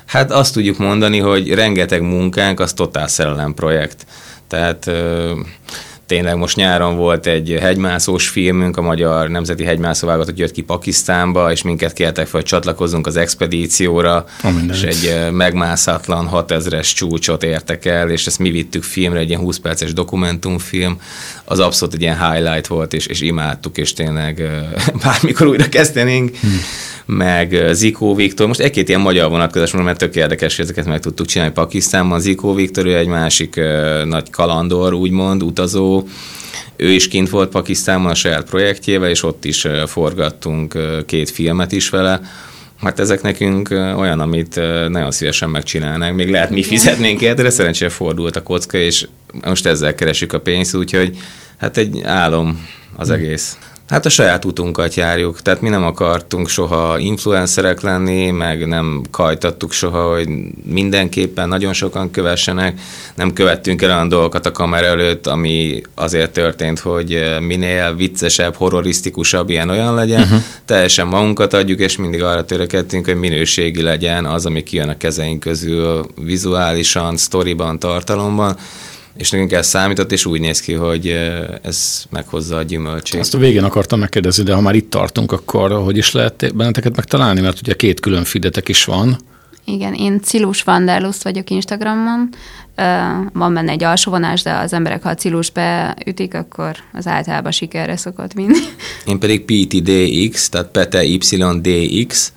[0.05, 4.05] hát azt tudjuk mondani, hogy rengeteg munkánk az totál szerelem projekt.
[4.47, 4.91] Tehát
[6.07, 11.61] tényleg most nyáron volt egy hegymászós filmünk, a Magyar Nemzeti Hegymászóválogatott jött ki Pakisztánba, és
[11.61, 18.09] minket kértek fel, hogy csatlakozzunk az expedícióra, oh, és egy megmászatlan 6000-es csúcsot értek el,
[18.09, 21.01] és ezt mi vittük filmre, egy ilyen 20 perces dokumentumfilm.
[21.45, 24.41] Az abszolút egy ilyen highlight volt, és, és imádtuk, és tényleg
[25.03, 26.37] bármikor újra kezdenénk.
[26.37, 26.59] Hmm
[27.07, 28.47] meg Zikó Viktor.
[28.47, 32.19] Most egy-két ilyen magyar vonatkozás mert tök érdekes, hogy ezeket meg tudtuk csinálni Pakisztánban.
[32.19, 33.61] Zikó Viktor, ő egy másik
[34.05, 35.96] nagy kalandor, úgymond, utazó,
[36.75, 41.89] ő is kint volt Pakisztánban a saját projektjével, és ott is forgattunk két filmet is
[41.89, 42.21] vele.
[42.81, 44.55] Hát ezek nekünk olyan, amit
[44.89, 46.15] nagyon szívesen megcsinálnánk.
[46.15, 49.07] Még lehet mi fizetnénk érte, de szerencsére fordult a kocka, és
[49.43, 51.17] most ezzel keresünk a pénzt, úgyhogy
[51.57, 53.13] hát egy álom az hm.
[53.13, 53.57] egész.
[53.87, 59.71] Hát a saját utunkat járjuk, tehát mi nem akartunk soha influencerek lenni, meg nem kajtattuk
[59.71, 60.29] soha, hogy
[60.63, 62.79] mindenképpen nagyon sokan kövessenek,
[63.15, 69.49] nem követtünk el olyan dolgokat a kamera előtt, ami azért történt, hogy minél viccesebb, horrorisztikusabb
[69.49, 70.39] ilyen-olyan legyen, uh-huh.
[70.65, 75.39] teljesen magunkat adjuk, és mindig arra törekedtünk, hogy minőségi legyen az, ami kijön a kezeink
[75.39, 78.57] közül vizuálisan, sztoriban, tartalomban,
[79.17, 81.07] és nekünk ez számított, és úgy néz ki, hogy
[81.61, 83.19] ez meghozza a gyümölcsét.
[83.19, 86.95] Azt a végén akartam megkérdezni, de ha már itt tartunk, akkor hogy is lehet benneteket
[86.95, 87.41] megtalálni?
[87.41, 89.17] Mert ugye két külön fidetek is van.
[89.65, 92.29] Igen, én Cilus Vanderlust vagyok Instagramon.
[93.33, 97.97] Van benne egy alsóvonás, de az emberek, ha a Cilus beütik, akkor az általában sikerre
[97.97, 98.59] szokott vinni.
[99.05, 102.33] Én pedig PTDX, tehát Pete YDX,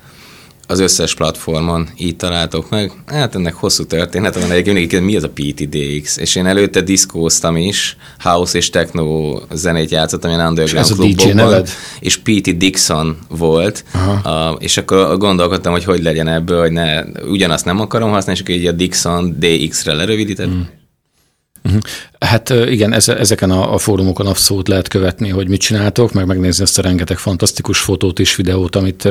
[0.70, 2.92] az összes platformon így találtok meg.
[3.06, 6.16] Hát ennek hosszú történet van, egyébként mi az a PTDX?
[6.16, 11.64] És én előtte diszkóztam is, house és techno zenét játszottam ilyen underground és klubokban.
[12.00, 13.85] És PT Dixon volt,
[14.22, 18.46] a, és akkor gondolkodtam, hogy hogy legyen ebből, hogy ne, ugyanazt nem akarom használni, és
[18.46, 20.48] akkor így a Dixon DX-re lerövidített.
[20.48, 20.61] Mm.
[21.64, 21.81] Uh-huh.
[22.20, 26.79] Hát igen, ezeken a, a fórumokon abszolút lehet követni, hogy mit csináltok, meg megnézni ezt
[26.79, 29.09] a rengeteg fantasztikus fotót és videót, amit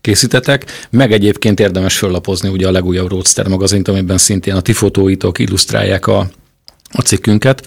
[0.00, 5.38] készítetek, meg egyébként érdemes föllapozni ugye a legújabb Roadster magazint, amiben szintén a ti fotóitok
[5.38, 6.30] illusztrálják a,
[6.90, 7.66] a cikkünket.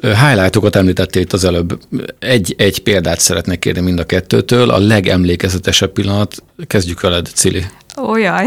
[0.00, 1.78] Highlightokat említettél itt az előbb.
[2.18, 4.70] Egy, egy példát szeretnék kérni mind a kettőtől.
[4.70, 7.64] A legemlékezetesebb pillanat, kezdjük veled, Cili.
[7.96, 8.46] Olyaj.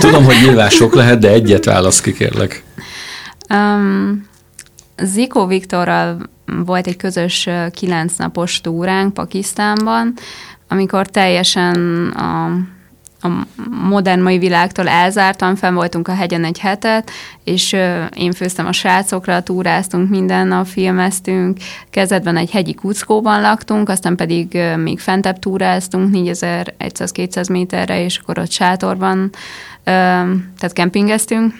[0.00, 2.63] Tudom, hogy nyilván sok lehet, de egyet válasz ki, kérlek.
[3.48, 4.26] Um,
[5.02, 10.14] Ziko Viktorral volt egy közös kilenc napos túránk Pakisztánban,
[10.68, 12.44] amikor teljesen a,
[13.26, 17.10] a modern mai világtól elzártan, fenn voltunk a hegyen egy hetet,
[17.44, 17.72] és
[18.16, 21.58] én főztem a srácokra, túráztunk minden nap, filmeztünk,
[21.90, 28.50] kezdetben egy hegyi kuckóban laktunk, aztán pedig még fentebb túráztunk 4100-200 méterre, és akkor ott
[28.50, 29.30] sátorban,
[29.84, 31.54] tehát kempingeztünk,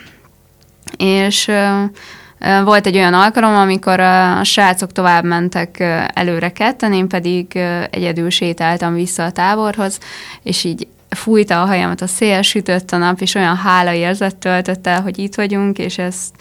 [0.97, 1.51] és
[2.65, 5.81] volt egy olyan alkalom, amikor a srácok tovább mentek
[6.15, 7.59] előre ketten, én pedig
[7.91, 9.99] egyedül sétáltam vissza a táborhoz,
[10.43, 14.87] és így fújta a hajamat a szél, sütött a nap, és olyan hála érzet töltött
[14.87, 16.35] el, hogy itt vagyunk, és ezt,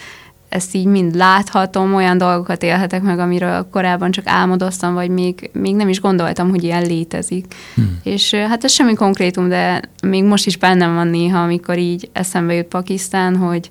[0.49, 5.75] ezt így mind láthatom, olyan dolgokat élhetek meg, amiről korábban csak álmodoztam, vagy még, még
[5.75, 7.45] nem is gondoltam, hogy ilyen létezik.
[7.75, 7.99] Hmm.
[8.03, 12.53] És hát ez semmi konkrétum, de még most is bennem van néha, amikor így eszembe
[12.53, 13.69] jut Pakisztán, hogy,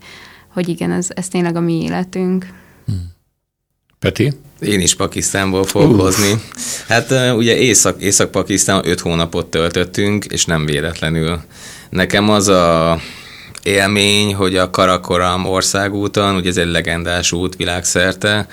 [0.52, 2.46] hogy igen, ez, ez tényleg a mi életünk.
[2.86, 3.12] Hmm.
[3.98, 4.32] Peti?
[4.60, 6.42] Én is Pakisztánból fogok hozni.
[6.88, 11.40] Hát ugye Észak, Észak-Pakisztán öt hónapot töltöttünk, és nem véletlenül.
[11.90, 12.98] Nekem az a
[13.62, 18.46] élmény, hogy a Karakoram országúton, ugye ez egy legendás út világszerte,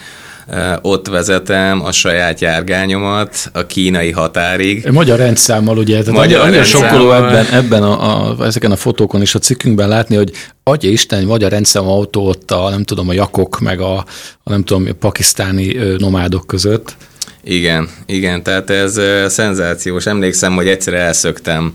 [0.81, 4.87] ott vezetem a saját járgányomat a kínai határig.
[4.91, 5.99] Magyar rendszámmal, ugye?
[5.99, 10.15] Tehát magyar annyira sokkoló ebben, ebben a, a, ezeken a fotókon és a cikkünkben látni,
[10.15, 10.31] hogy
[10.63, 13.97] adja Isten, magyar rendszám autó ott a, nem tudom, a jakok, meg a,
[14.43, 16.95] a nem tudom, a pakisztáni nomádok között.
[17.43, 20.05] Igen, igen, tehát ez szenzációs.
[20.05, 21.73] Emlékszem, hogy egyszer elszöktem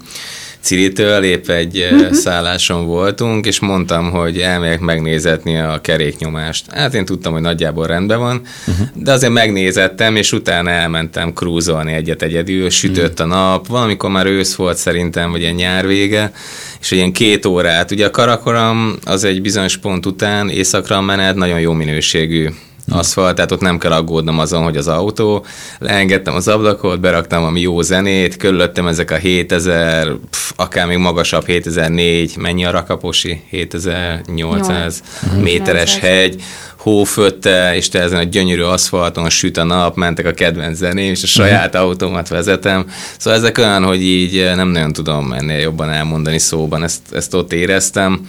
[0.64, 2.12] Ciritől épp egy uh-huh.
[2.12, 6.70] szálláson voltunk, és mondtam, hogy elmegyek megnézetni a keréknyomást.
[6.70, 8.86] Hát én tudtam, hogy nagyjából rendben van, uh-huh.
[8.94, 14.54] de azért megnézettem, és utána elmentem krúzolni egyet egyedül, sütött a nap, valamikor már ősz
[14.54, 16.32] volt szerintem, vagy ilyen nyár vége,
[16.80, 21.60] és ilyen két órát, ugye a Karakoram az egy bizonyos pont után éjszakra menet, nagyon
[21.60, 22.48] jó minőségű
[22.94, 25.44] aszfalt, tehát ott nem kell aggódnom azon, hogy az autó,
[25.78, 31.46] leengedtem az ablakot, beraktam ami jó zenét, körülöttem ezek a 7000, pff, akár még magasabb
[31.46, 33.42] 7004, mennyi a rakaposi?
[33.50, 35.02] 7800
[35.34, 35.40] Jó.
[35.40, 36.42] méteres hegy,
[36.76, 41.22] hófötte, és te ezen a gyönyörű aszfalton süt a nap, mentek a kedvenc zeném, és
[41.22, 42.86] a saját autómat vezetem.
[43.18, 47.52] Szóval ezek olyan, hogy így nem nagyon tudom ennél jobban elmondani szóban, ezt, ezt ott
[47.52, 48.28] éreztem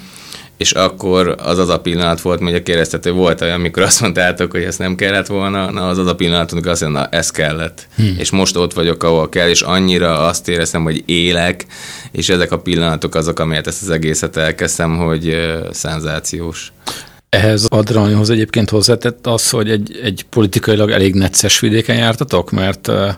[0.58, 4.52] és akkor az az a pillanat volt, hogy a kérdeztető volt olyan, amikor azt mondtátok,
[4.52, 7.32] hogy ezt nem kellett volna, na az az a pillanat, amikor azt mondta, na ez
[7.32, 7.88] kellett.
[7.96, 8.16] Hmm.
[8.18, 11.66] És most ott vagyok, ahol kell, és annyira azt éreztem, hogy élek,
[12.12, 16.72] és ezek a pillanatok azok, amelyet ezt az egészet elkezdtem, hogy uh, szenzációs.
[17.30, 23.10] Ehhez adrenalihoz egyébként hozzátett az, hogy egy, egy politikailag elég necces vidéken jártatok, mert uh,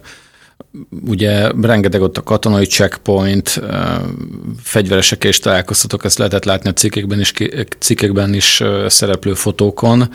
[1.08, 3.62] ugye rengeteg ott a katonai checkpoint,
[4.64, 7.34] fegyveresekkel is találkoztatok, ezt lehetett látni a cikkekben is,
[7.80, 10.10] cikkekben is szereplő fotókon.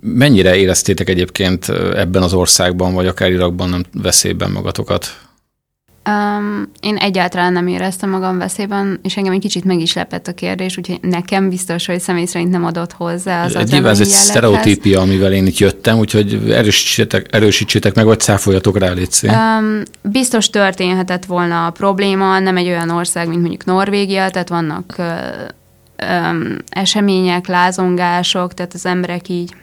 [0.00, 5.27] Mennyire éreztétek egyébként ebben az országban, vagy akár Irakban nem veszélyben magatokat?
[6.08, 10.32] Um, én egyáltalán nem éreztem magam veszélyben, és engem egy kicsit meg is lepett a
[10.32, 15.00] kérdés, úgyhogy nekem biztos, hogy személy szerint nem adott hozzá az Nyilván ez egy sztereotípia,
[15.00, 21.24] amivel én itt jöttem, úgyhogy erősítsétek, erősítsétek meg, vagy cáfoljatok rá, légy um, Biztos történhetett
[21.24, 25.06] volna a probléma, nem egy olyan ország, mint mondjuk Norvégia, tehát vannak uh,
[26.30, 29.54] um, események, lázongások, tehát az emberek így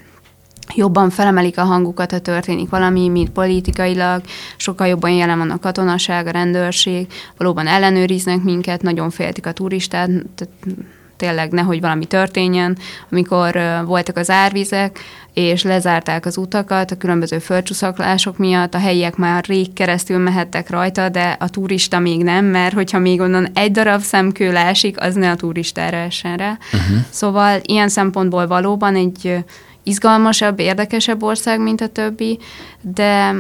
[0.74, 4.22] jobban felemelik a hangukat, ha történik valami, mint politikailag,
[4.58, 10.10] sokkal jobban jelen van a katonaság, a rendőrség, valóban ellenőriznek minket, nagyon féltik a turistát,
[11.18, 12.78] tényleg nehogy valami történjen.
[13.12, 15.00] Amikor voltak az árvizek,
[15.34, 21.10] és lezárták az utakat a különböző földcsúszaklások miatt, a helyiek már rég keresztül mehettek rajta,
[21.10, 25.30] de a turista még nem, mert hogyha még onnan egy darab szemkő leesik, az ne
[25.30, 26.58] a turistára essen rá.
[26.74, 26.98] Uh-huh.
[27.10, 29.44] Szóval ilyen szempontból valóban egy
[29.86, 32.40] izgalmasabb, érdekesebb ország, mint a többi,
[32.82, 33.36] de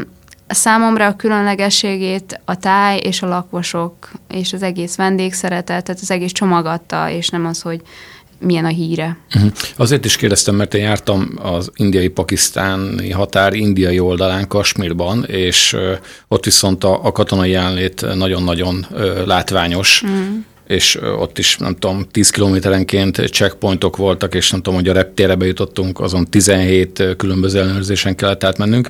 [0.47, 6.31] számomra a különlegességét a táj és a lakosok és az egész vendégszeretet, tehát az egész
[6.31, 7.81] csomagadta, és nem az, hogy
[8.39, 9.17] milyen a híre.
[9.35, 9.51] Uh-huh.
[9.75, 15.77] Azért is kérdeztem, mert én jártam az indiai-pakisztáni határ indiai oldalán, Kasmírban, és
[16.27, 18.85] ott viszont a, a katonai jelenlét nagyon-nagyon
[19.25, 24.89] látványos, uh-huh és ott is, nem tudom, 10 kilométerenként checkpointok voltak, és nem tudom, hogy
[24.89, 28.89] a reptére bejutottunk, azon 17 különböző ellenőrzésen kellett átmennünk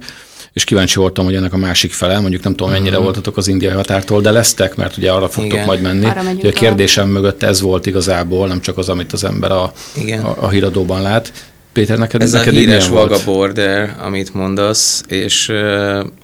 [0.56, 3.04] és kíváncsi voltam, hogy ennek a másik fele, mondjuk nem tudom, mennyire uh-huh.
[3.04, 5.66] voltatok az indiai határtól, de lesztek, mert ugye arra fogtok Igen.
[5.66, 6.08] majd menni.
[6.38, 10.24] Ugye a kérdésem mögött ez volt igazából, nem csak az, amit az ember a, Igen.
[10.24, 11.32] a, a híradóban lát.
[11.76, 15.52] Péter, neked Ez neked a híres Vaga Border, amit mondasz, és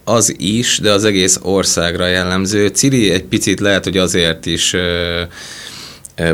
[0.03, 2.67] az is, de az egész országra jellemző.
[2.67, 4.75] Cili egy picit lehet, hogy azért is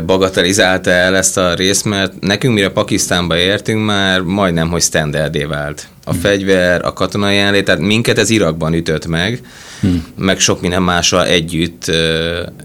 [0.06, 5.88] bagatelizálta el ezt a részt, mert nekünk mire Pakisztánba értünk, már majdnem, hogy standardé vált.
[6.04, 9.40] A fegyver, a katonai jelenlét, tehát minket ez Irakban ütött meg,
[9.80, 10.06] hmm.
[10.16, 11.84] meg sok minden mással együtt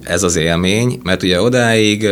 [0.04, 2.08] ez az élmény, mert ugye odáig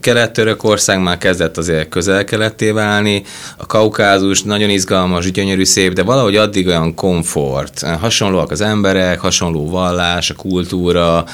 [0.00, 3.22] Kelet-Törökország már kezdett azért közel-keletté válni,
[3.56, 9.70] a Kaukázus nagyon izgalmas, gyönyörű, szép, de valahogy addig olyan komfort, hasonlóak az emberek, hasonló
[9.70, 11.24] vallás, a kultúra,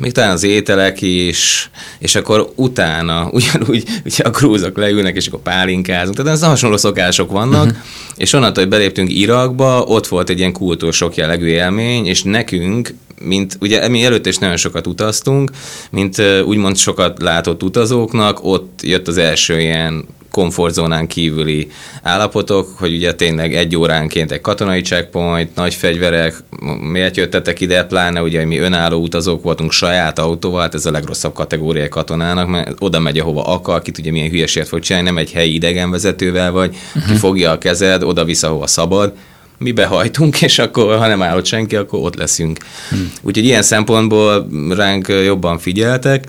[0.00, 5.40] még talán az ételek is, és akkor utána ugyanúgy ugye a grúzok leülnek, és akkor
[5.40, 7.78] pálinkázunk, tehát ez hasonló szokások vannak, uh-huh.
[8.16, 12.59] és onnantól, hogy beléptünk Irakba, ott volt egy ilyen kultúrsok jellegű élmény, és nekünk,
[13.20, 15.50] mint ugye mi előtt is nagyon sokat utaztunk,
[15.90, 21.70] mint úgymond sokat látott utazóknak, ott jött az első ilyen komfortzónán kívüli
[22.02, 26.34] állapotok, hogy ugye tényleg egy óránként egy katonai checkpoint, nagy fegyverek,
[26.80, 31.32] miért jöttetek ide, pláne ugye mi önálló utazók voltunk saját autóval, hát ez a legrosszabb
[31.32, 35.32] kategória katonának, mert oda megy, ahova akar, ki tudja milyen hülyeséget fog csinálni, nem egy
[35.32, 37.12] helyi idegenvezetővel vagy, uh-huh.
[37.12, 39.12] ki fogja a kezed, oda-vissza, ahova szabad,
[39.60, 42.58] mi behajtunk, és akkor, ha nem állott senki, akkor ott leszünk.
[42.88, 43.12] Hmm.
[43.22, 46.24] Úgyhogy ilyen szempontból ránk jobban figyeltek,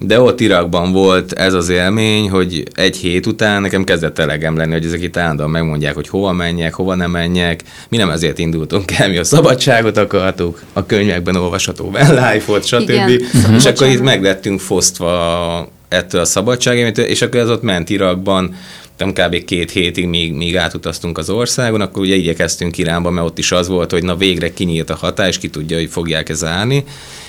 [0.00, 4.72] de ott Irakban volt ez az élmény, hogy egy hét után nekem kezdett elegem lenni,
[4.72, 7.62] hogy ezek itt állandóan megmondják, hogy hova menjek, hova nem menjek.
[7.88, 12.90] Mi nem ezért indultunk el, mi a szabadságot akartuk, a könyvekben olvasható life-ot, stb.
[12.90, 13.20] Igen.
[13.54, 18.54] És akkor itt meglettünk fosztva ettől a szabadságémetől, és akkor ez ott ment Irakban,
[18.98, 19.44] nem kb.
[19.44, 23.68] két hétig, míg, míg átutaztunk az országon, akkor ugye igyekeztünk Iránba, mert ott is az
[23.68, 26.84] volt, hogy na végre kinyílt a hatás, és ki tudja, hogy fogják-e zárni.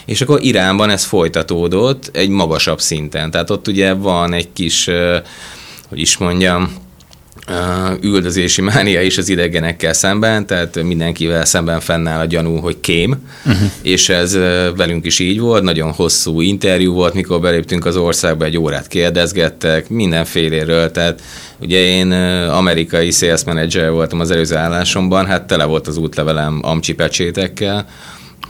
[0.06, 3.32] És akkor Iránban ez folytatódott egy magasabb szinten.
[3.32, 4.90] Tehát ott ugye van egy kis,
[5.90, 6.76] hogy is mondjam,
[8.02, 13.70] üldözési mánia is az idegenekkel szemben, tehát mindenkivel szemben fennáll a gyanú, hogy kém, uh-huh.
[13.82, 14.34] és ez
[14.76, 19.90] velünk is így volt, nagyon hosszú interjú volt, mikor beléptünk az országba, egy órát kérdezgettek,
[19.90, 21.22] mindenféléről, tehát
[21.60, 22.12] ugye én
[22.50, 27.88] amerikai sales manager voltam az előző állásomban, hát tele volt az útlevelem amcsi pecsétekkel,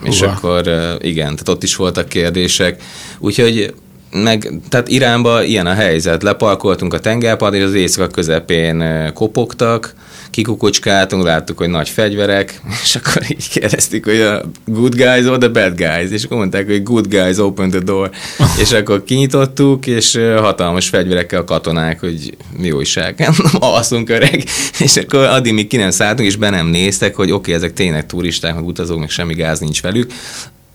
[0.04, 0.32] és Uha.
[0.32, 0.68] akkor
[1.02, 2.82] igen, tehát ott is voltak kérdések,
[3.20, 3.74] úgyhogy
[4.12, 6.24] meg, tehát Iránba ilyen a helyzet.
[6.24, 9.93] Lepalkoltunk a tengerpart, és az éjszaka közepén kopogtak,
[10.30, 15.48] kikukucskáltunk, láttuk, hogy nagy fegyverek, és akkor így kérdeztük, hogy a good guys or the
[15.48, 18.10] bad guys, és akkor mondták, hogy good guys open the door,
[18.63, 24.43] és akkor kinyitottuk, és hatalmas fegyverekkel a katonák, hogy mi újság, alszunk öreg,
[24.80, 27.74] és akkor addig még ki nem szálltunk, és be nem néztek, hogy oké, okay, ezek
[27.74, 30.12] tényleg turisták, meg utazók, meg semmi gáz nincs velük,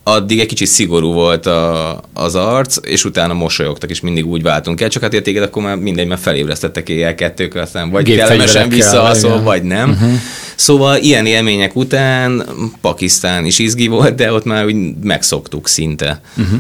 [0.05, 4.81] addig egy kicsit szigorú volt a, az arc, és utána mosolyogtak, és mindig úgy váltunk
[4.81, 9.43] el, csak hát értéket akkor már mindegy, mert felébresztettek éjjel kettőkor, aztán vagy kellemesen visszaalszol,
[9.43, 9.91] vagy nem.
[9.91, 10.12] Uh-huh.
[10.55, 12.47] Szóval ilyen élmények után
[12.81, 16.21] Pakisztán is izgi volt, de ott már úgy megszoktuk szinte.
[16.37, 16.59] Uh-huh.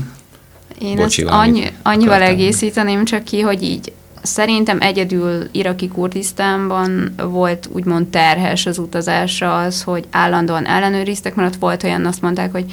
[0.80, 2.34] Én Bocsi, ezt annyi, annyival akartam.
[2.34, 9.82] egészíteném csak ki, hogy így szerintem egyedül iraki Kurdisztánban volt úgymond terhes az utazásra az,
[9.82, 12.64] hogy állandóan ellenőriztek, mert ott volt olyan, azt mondták, hogy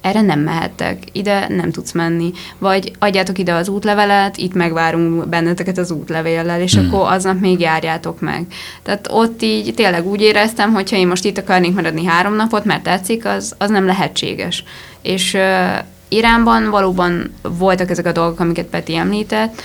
[0.00, 5.78] erre nem mehettek, ide nem tudsz menni, vagy adjátok ide az útlevelet, itt megvárunk benneteket
[5.78, 6.86] az útlevéllel, és hmm.
[6.86, 8.46] akkor aznap még járjátok meg.
[8.82, 12.82] Tehát ott így tényleg úgy éreztem, hogyha én most itt akarnék maradni három napot, mert
[12.82, 14.64] tetszik, az, az nem lehetséges.
[15.02, 15.36] És
[16.08, 19.62] Iránban valóban voltak ezek a dolgok, amiket Peti említett.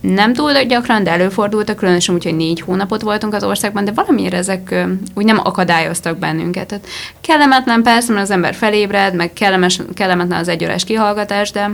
[0.00, 4.34] Nem túl gyakran, de előfordultak, különösen úgy, hogy négy hónapot voltunk az országban, de valamiért
[4.34, 6.66] ezek úgy nem akadályoztak bennünket.
[6.66, 6.86] Tehát
[7.20, 11.70] kellemetlen persze, mert az ember felébred, meg kellemes, kellemetlen az egyórás kihallgatás, de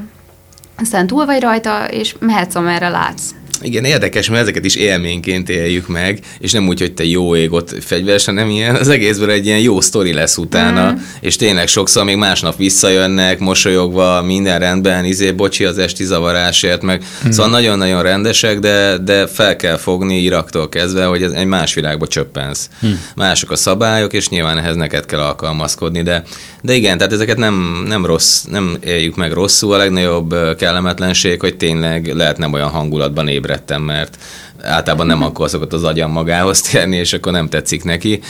[0.77, 3.31] aztán túl vagy rajta, és mehetsz, amerre látsz.
[3.63, 7.53] Igen, érdekes, mert ezeket is élményként éljük meg, és nem úgy, hogy te jó ég
[7.53, 10.97] ott fegyveres, hanem ilyen, az egészből egy ilyen jó sztori lesz utána, mm.
[11.21, 17.05] és tényleg sokszor még másnap visszajönnek, mosolyogva, minden rendben, izé, bocsi az esti zavarásért, meg
[17.27, 17.31] mm.
[17.31, 22.07] szóval nagyon-nagyon rendesek, de, de fel kell fogni Iraktól kezdve, hogy ez egy más világba
[22.07, 22.69] csöppensz.
[22.87, 22.91] Mm.
[23.17, 26.23] Mások a szabályok, és nyilván ehhez neked kell alkalmazkodni, de,
[26.63, 31.57] de igen, tehát ezeket nem, nem rossz, nem éljük meg rosszul, a legnagyobb kellemetlenség, hogy
[31.57, 34.19] tényleg lehet nem olyan hangulatban ébredni ébredtem, mert
[34.63, 38.21] általában nem akkor szokott az agyam magához térni, és akkor nem tetszik neki.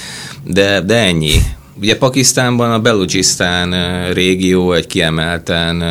[0.44, 1.33] De, de ennyi.
[1.80, 3.74] Ugye Pakisztánban a Belucsisztán
[4.12, 5.83] régió egy kiemelten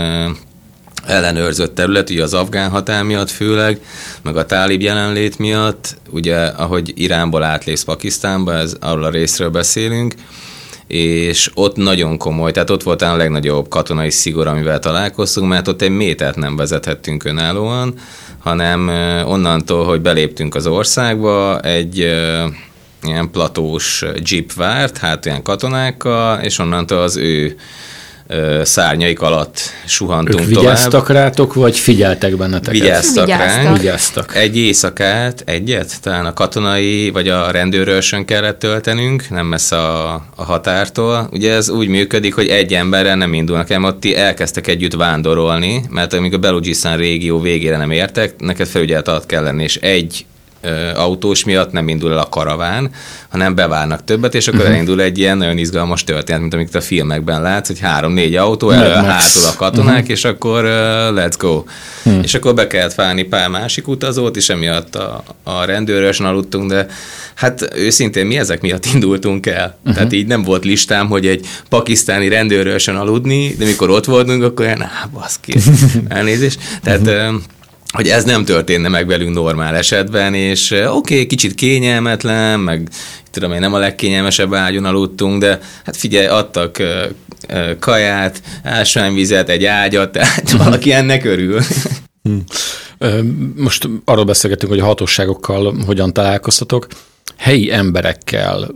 [1.06, 3.80] ellenőrzött terület, ugye az afgán határ miatt főleg,
[4.22, 10.14] meg a tálib jelenlét miatt, ugye ahogy Iránból átlépsz Pakisztánba, ez arról a részről beszélünk,
[10.88, 15.82] és ott nagyon komoly, tehát ott volt a legnagyobb katonai szigor, amivel találkoztunk, mert ott
[15.82, 17.94] egy métert nem vezethettünk önállóan,
[18.40, 18.88] hanem
[19.26, 21.98] onnantól, hogy beléptünk az országba, egy
[23.02, 27.56] ilyen platós jeep várt, hát ilyen katonákkal, és onnantól az ő
[28.64, 31.24] szárnyaik alatt suhantunk ők vigyáztak tovább.
[31.24, 32.82] rátok, vagy figyeltek benneteket?
[32.82, 33.64] Vigyáztak, Vigyáztak.
[33.64, 33.78] ránk.
[33.78, 34.36] Vigyáztak.
[34.36, 40.44] Egy éjszakát, egyet, talán a katonai vagy a rendőrösön kellett töltenünk, nem messze a, a
[40.44, 41.30] határtól.
[41.32, 45.84] Ugye ez úgy működik, hogy egy emberrel nem indulnak el, ott ti elkezdtek együtt vándorolni,
[45.90, 50.26] mert amíg a Belugisztán régió végére nem értek, neked felügyelet alatt kell lenni, és egy
[50.96, 52.92] autós miatt nem indul el a karaván,
[53.30, 54.76] hanem bevárnak többet, és akkor uh-huh.
[54.76, 58.94] elindul egy ilyen nagyon izgalmas történet, mint amit a filmekben látsz, hogy három-négy autó, elő
[58.94, 60.10] hátul a katonák, uh-huh.
[60.10, 61.64] és akkor uh, let's go.
[62.04, 62.24] Uh-huh.
[62.24, 66.86] És akkor be kellett várni pár másik utazót, és emiatt a, a rendőrösen aludtunk, de
[67.36, 69.78] hát őszintén mi ezek miatt indultunk el.
[69.80, 69.94] Uh-huh.
[69.94, 74.66] Tehát így nem volt listám, hogy egy pakisztáni rendőrösen aludni, de mikor ott voltunk, akkor
[74.66, 75.54] olyan, áh, baszki,
[76.08, 76.60] elnézést.
[76.84, 77.42] Tehát uh-huh
[77.92, 82.90] hogy ez nem történne meg velünk normál esetben, és oké, okay, kicsit kényelmetlen, meg
[83.32, 86.84] tudom én, nem a legkényelmesebb ágyon aludtunk, de hát figyelj, adtak
[87.80, 91.62] kaját, ásványvizet, egy ágyat, tehát valaki ennek örül.
[92.24, 92.44] Hmm.
[93.56, 96.88] Most arról beszélgetünk, hogy a hatóságokkal hogyan találkoztatok.
[97.38, 98.72] Helyi emberekkel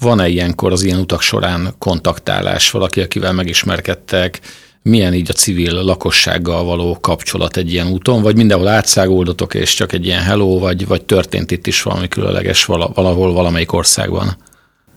[0.00, 4.40] van-e ilyenkor az ilyen utak során kontaktálás, valaki, akivel megismerkedtek,
[4.82, 9.92] milyen így a civil lakossággal való kapcsolat egy ilyen úton, vagy mindenhol átszágoldatok, és csak
[9.92, 14.36] egy ilyen hello, vagy, vagy történt itt is valami különleges valahol, valamelyik országban?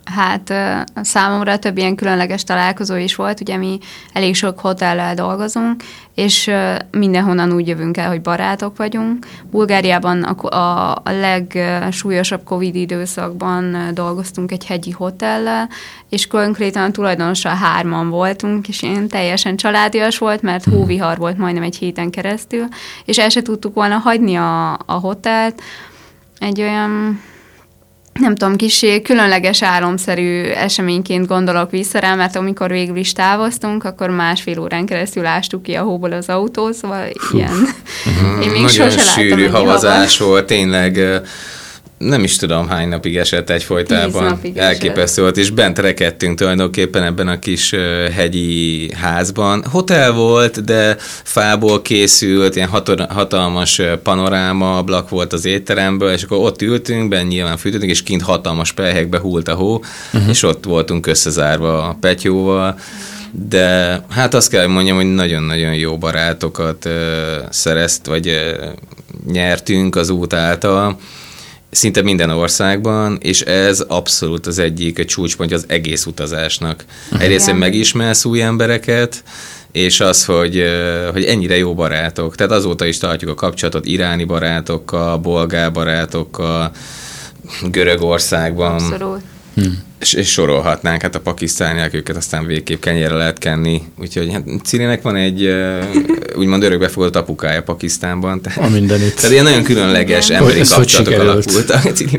[0.04, 0.54] Hát
[1.02, 3.78] számomra több ilyen különleges találkozó is volt, ugye mi
[4.14, 5.84] elég sok hotellel dolgozunk,
[6.16, 6.52] és
[6.92, 9.28] mindenhonnan úgy jövünk el, hogy barátok vagyunk.
[9.52, 15.70] Bulgáriában a, a legsúlyosabb Covid időszakban dolgoztunk egy hegyi hotellel,
[16.10, 20.74] és konkrétan tulajdonosan hárman voltunk, és én teljesen családias volt, mert hmm.
[20.74, 22.68] hóvihar volt majdnem egy héten keresztül,
[23.06, 25.62] és el se tudtuk volna hagyni a, a hotelt.
[26.40, 27.22] Egy olyan
[28.20, 34.10] nem tudom, kis különleges álomszerű eseményként gondolok vissza rá, mert amikor végül is távoztunk, akkor
[34.10, 37.38] másfél órán keresztül ástuk ki a hóból az autót, szóval Fú.
[37.38, 37.52] ilyen.
[37.54, 41.00] Mm, Én még Nagyon sose sűrű havazás volt, tényleg
[41.98, 44.40] nem is tudom hány napig esett egyfolytában.
[44.56, 47.76] Elképesztő volt, és bent rekedtünk tulajdonképpen ebben a kis
[48.16, 49.64] hegyi házban.
[49.72, 52.70] Hotel volt, de fából készült, ilyen
[53.10, 58.22] hatalmas panoráma ablak volt az étteremből, és akkor ott ültünk, ben nyilván fűtöttünk, és kint
[58.22, 60.30] hatalmas pelyhekbe hult a hó, uh-huh.
[60.30, 62.80] és ott voltunk összezárva a petyóval
[63.48, 66.92] de hát azt kell, hogy mondjam, hogy nagyon-nagyon jó barátokat uh,
[67.50, 68.34] szerezt, vagy uh,
[69.32, 70.98] nyertünk az út által,
[71.74, 76.86] szinte minden országban, és ez abszolút az egyik csúcspontja az egész utazásnak.
[77.20, 79.24] Egyrészt, hogy megismersz új embereket,
[79.72, 80.64] és az, hogy,
[81.12, 82.36] hogy ennyire jó barátok.
[82.36, 86.72] Tehát azóta is tartjuk a kapcsolatot iráni barátokkal, bolgár barátokkal,
[87.72, 88.72] Görögországban.
[88.72, 89.22] Abszolút.
[89.56, 89.64] Hm.
[90.04, 93.82] És, és sorolhatnánk, hát a pakisztániak őket aztán végképp kenyére lehet kenni.
[94.00, 95.50] Úgyhogy hát Cirinek van egy
[96.36, 98.42] úgymond örökbefogadott apukája Pakisztánban.
[98.42, 99.16] Tehát, a mindenit.
[99.16, 101.82] Tehát ilyen nagyon különleges emberi Ez kapcsolatok alakultak.
[101.98, 102.18] Ciri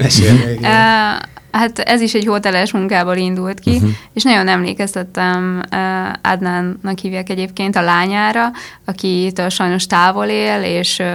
[1.51, 3.91] Hát ez is egy hoteles munkából indult ki, uh-huh.
[4.13, 8.51] és nagyon emlékeztettem uh, Adnánnak hívják egyébként a lányára,
[8.85, 11.07] akitől sajnos távol él, és uh,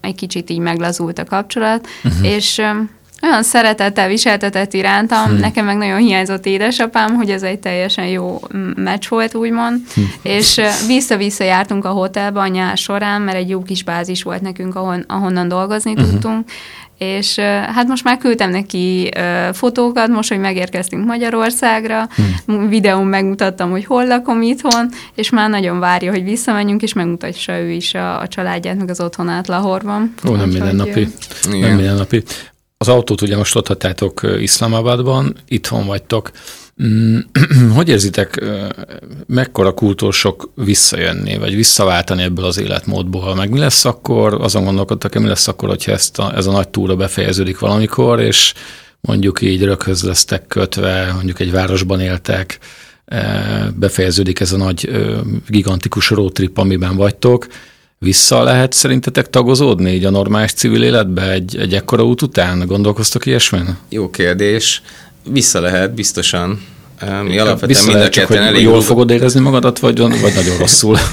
[0.00, 2.26] egy kicsit így meglazult a kapcsolat, uh-huh.
[2.26, 2.88] és uh,
[3.22, 5.38] olyan szeretettel viseltetett irántam, hmm.
[5.38, 8.40] nekem meg nagyon hiányzott édesapám, hogy ez egy teljesen jó
[8.76, 10.12] meccs volt, úgymond, hmm.
[10.22, 14.74] és vissza-vissza jártunk a hotelbe a nyár során, mert egy jó kis bázis volt nekünk,
[14.74, 16.10] ahon, ahonnan dolgozni uh-huh.
[16.10, 16.50] tudtunk,
[16.98, 17.38] és
[17.74, 19.10] hát most már küldtem neki
[19.52, 22.08] fotókat, most, hogy megérkeztünk Magyarországra,
[22.46, 22.68] hmm.
[22.68, 27.70] videón megmutattam, hogy hol lakom itthon, és már nagyon várja, hogy visszamenjünk, és megmutatja ő
[27.70, 30.14] is a, a családját, meg az otthonát Lahorban.
[30.28, 31.08] Ó, nem mindennapi.
[31.50, 32.22] Nem mindennapi.
[32.80, 36.30] Az autót ugye most ott hagytátok Iszlamabadban, itthon vagytok.
[36.82, 37.18] Mm,
[37.76, 38.44] hogy érzitek,
[39.26, 43.34] mekkora kultúrsok visszajönni, vagy visszaváltani ebből az életmódból?
[43.34, 46.68] Meg mi lesz akkor, azon gondolkodtak, mi lesz akkor, hogyha ezt a, ez a nagy
[46.68, 48.54] túra befejeződik valamikor, és
[49.00, 52.58] mondjuk így röghöz lesztek kötve, mondjuk egy városban éltek,
[53.74, 54.90] befejeződik ez a nagy
[55.48, 57.46] gigantikus roadtrip, amiben vagytok,
[57.98, 62.66] vissza lehet szerintetek tagozódni így a normális civil életbe egy, egy ekkora út után?
[62.66, 63.76] Gondolkoztok ilyesmin?
[63.88, 64.82] Jó kérdés.
[65.30, 66.60] Vissza lehet, biztosan.
[67.24, 68.62] Mi alapvetően mind a ketten elég...
[68.62, 70.98] Jól fogod érezni magadat, vagy, vagy nagyon rosszul?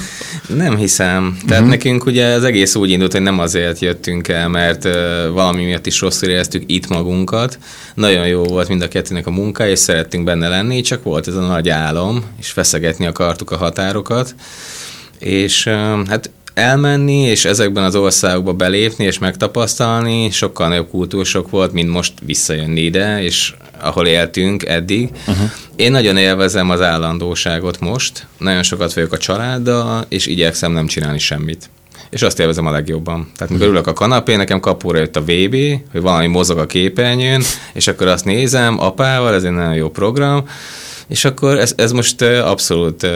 [0.56, 1.36] Nem hiszem.
[1.46, 1.68] Tehát uh-huh.
[1.68, 4.92] nekünk ugye az egész úgy indult, hogy nem azért jöttünk el, mert uh,
[5.32, 7.58] valami miatt is rosszul éreztük itt magunkat.
[7.94, 11.34] Nagyon jó volt mind a kettőnek a munka, és szerettünk benne lenni, csak volt ez
[11.34, 14.34] a nagy álom, és feszegetni akartuk a határokat.
[15.18, 21.72] És uh, hát elmenni, és ezekben az országokba belépni, és megtapasztalni, sokkal nagyobb kultúrsok volt,
[21.72, 25.10] mint most visszajönni ide, és ahol éltünk eddig.
[25.26, 25.50] Uh-huh.
[25.76, 31.18] Én nagyon élvezem az állandóságot most, nagyon sokat vagyok a családdal, és igyekszem nem csinálni
[31.18, 31.70] semmit.
[32.10, 33.30] És azt élvezem a legjobban.
[33.36, 35.56] Tehát mikor ülök a kanapén, nekem kapóra jött a VB,
[35.92, 37.42] hogy valami mozog a képernyőn,
[37.72, 40.44] és akkor azt nézem apával, ez egy nagyon jó program,
[41.08, 43.06] és akkor ez, ez most abszolút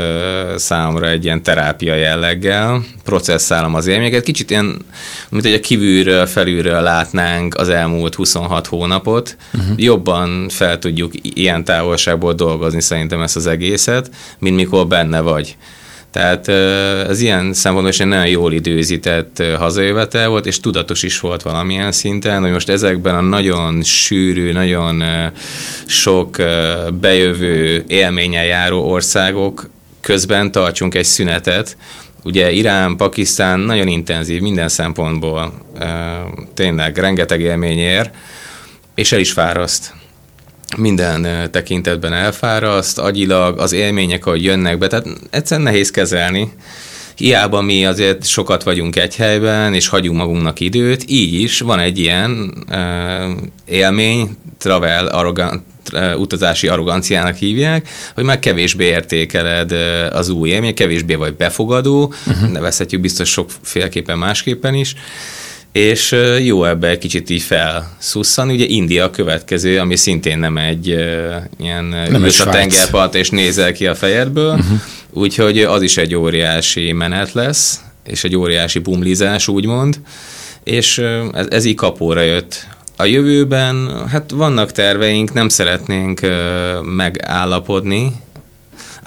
[0.57, 4.23] számomra egy ilyen terápia jelleggel processzálom az élményeket.
[4.23, 4.85] Kicsit ilyen,
[5.29, 9.37] mint hogy a kívülről, felülről látnánk az elmúlt 26 hónapot.
[9.55, 9.75] Uh-huh.
[9.77, 15.57] Jobban fel tudjuk ilyen távolságból dolgozni szerintem ezt az egészet, mint mikor benne vagy.
[16.11, 16.49] Tehát
[17.09, 21.93] ez ilyen szempontból is egy nagyon jól időzített hazajövetel volt, és tudatos is volt valamilyen
[21.93, 25.03] szinten, hogy most ezekben a nagyon sűrű, nagyon
[25.87, 26.37] sok
[27.01, 31.77] bejövő élménnyel járó országok közben tartsunk egy szünetet,
[32.25, 35.53] Ugye Irán, Pakisztán nagyon intenzív minden szempontból,
[36.55, 38.11] tényleg rengeteg élmény ér,
[38.95, 39.95] és el is fáraszt
[40.77, 46.53] minden tekintetben elfáraszt, agyilag, az élmények, ahogy jönnek be, tehát egyszerűen nehéz kezelni.
[47.17, 51.99] Hiába mi azért sokat vagyunk egy helyben, és hagyunk magunknak időt, így is van egy
[51.99, 53.31] ilyen uh,
[53.65, 55.63] élmény, travel, arrogant,
[56.17, 59.73] utazási arroganciának hívják, hogy már kevésbé értékeled
[60.13, 62.51] az új élmény, kevésbé vagy befogadó, uh-huh.
[62.51, 64.95] nevezhetjük biztos sokféleképpen másképpen is,
[65.73, 68.51] és jó ebbe egy kicsit így felszusszan.
[68.51, 70.87] Ugye India a következő, ami szintén nem egy
[71.59, 74.81] ilyen nem a tengerpart, és nézel ki a fejedből, uh-huh.
[75.11, 80.01] úgyhogy az is egy óriási menet lesz, és egy óriási bumlizás, úgymond,
[80.65, 80.99] és
[81.33, 82.67] ez, ez így kapóra jött.
[82.97, 86.21] A jövőben, hát vannak terveink, nem szeretnénk
[86.97, 88.13] megállapodni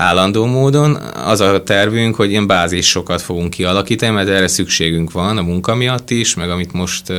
[0.03, 0.95] állandó módon.
[1.25, 6.09] Az a tervünk, hogy ilyen bázisokat fogunk kialakítani, mert erre szükségünk van a munka miatt
[6.09, 7.13] is, meg amit most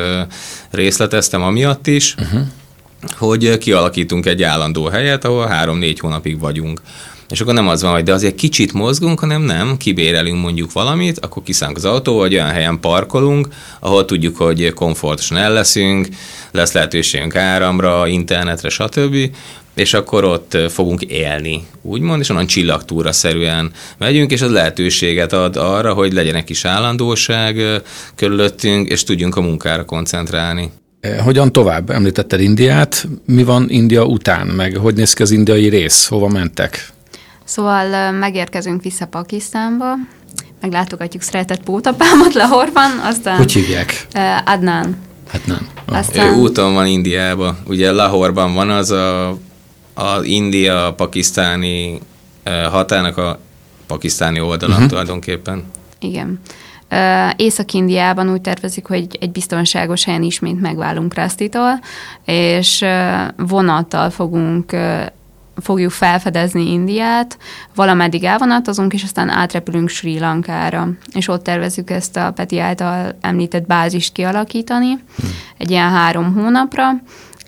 [0.70, 2.40] részleteztem amiatt is, uh-huh.
[3.16, 6.80] hogy kialakítunk egy állandó helyet, ahol három-négy hónapig vagyunk.
[7.30, 11.18] És akkor nem az van, hogy de azért kicsit mozgunk, hanem nem, kibérelünk mondjuk valamit,
[11.18, 13.48] akkor kiszállunk az autó, vagy olyan helyen parkolunk,
[13.80, 16.08] ahol tudjuk, hogy komfortosan el leszünk,
[16.50, 19.16] lesz lehetőségünk áramra, internetre, stb
[19.74, 25.56] és akkor ott fogunk élni, úgymond, és onnan csillagtúra szerűen megyünk, és az lehetőséget ad
[25.56, 27.60] arra, hogy legyen egy kis állandóság
[28.14, 30.70] körülöttünk, és tudjunk a munkára koncentrálni.
[31.24, 31.90] Hogyan tovább?
[31.90, 36.92] Említetted Indiát, mi van India után, meg hogy néz ki az indiai rész, hova mentek?
[37.44, 39.94] Szóval megérkezünk vissza Pakisztánba,
[40.60, 43.36] meglátogatjuk szeretett pótapámat Lahorban, aztán...
[43.36, 44.06] Hogy hívják?
[44.44, 44.96] Adnan.
[45.32, 45.68] Adnan.
[45.88, 45.96] Oh.
[45.96, 46.26] Aztán...
[46.26, 47.56] Ő úton van Indiába.
[47.66, 49.36] Ugye Lahorban van az a
[49.94, 52.00] az India-pakisztáni
[52.70, 53.38] hatának a
[53.86, 54.88] pakisztáni oldalon uh-huh.
[54.90, 55.64] tulajdonképpen.
[55.98, 56.40] Igen.
[57.36, 61.80] Észak-Indiában úgy tervezik, hogy egy biztonságos helyen ismét megválunk Rasztitól,
[62.24, 62.84] és
[63.36, 64.76] vonattal fogunk
[65.62, 67.38] fogjuk felfedezni Indiát,
[67.74, 73.66] valameddig elvonatozunk, és aztán átrepülünk Sri Lankára, és ott tervezük ezt a Peti által említett
[73.66, 75.30] bázist kialakítani, hmm.
[75.58, 76.90] egy ilyen három hónapra,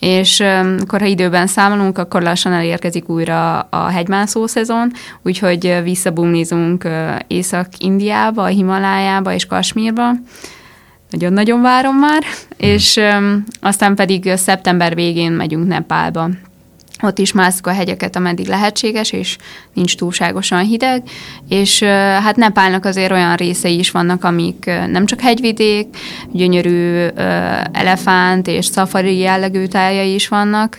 [0.06, 0.40] és
[0.80, 4.92] akkor, ha időben számolunk, akkor lassan elérkezik újra a hegymászó szezon,
[5.22, 6.88] úgyhogy visszabumlizunk
[7.26, 10.10] Észak-Indiába, a Himalájába és Kasmírba,
[11.10, 12.22] nagyon-nagyon várom már,
[12.56, 16.28] és öm, aztán pedig szeptember végén megyünk Nepálba.
[17.02, 19.36] Ott is mászuk a hegyeket, ameddig lehetséges, és
[19.72, 21.02] nincs túlságosan hideg,
[21.48, 25.86] és hát Nepálnak azért olyan részei is vannak, amik nem csak hegyvidék,
[26.32, 27.06] gyönyörű
[27.72, 30.76] elefánt és szafari jellegű tájai is vannak,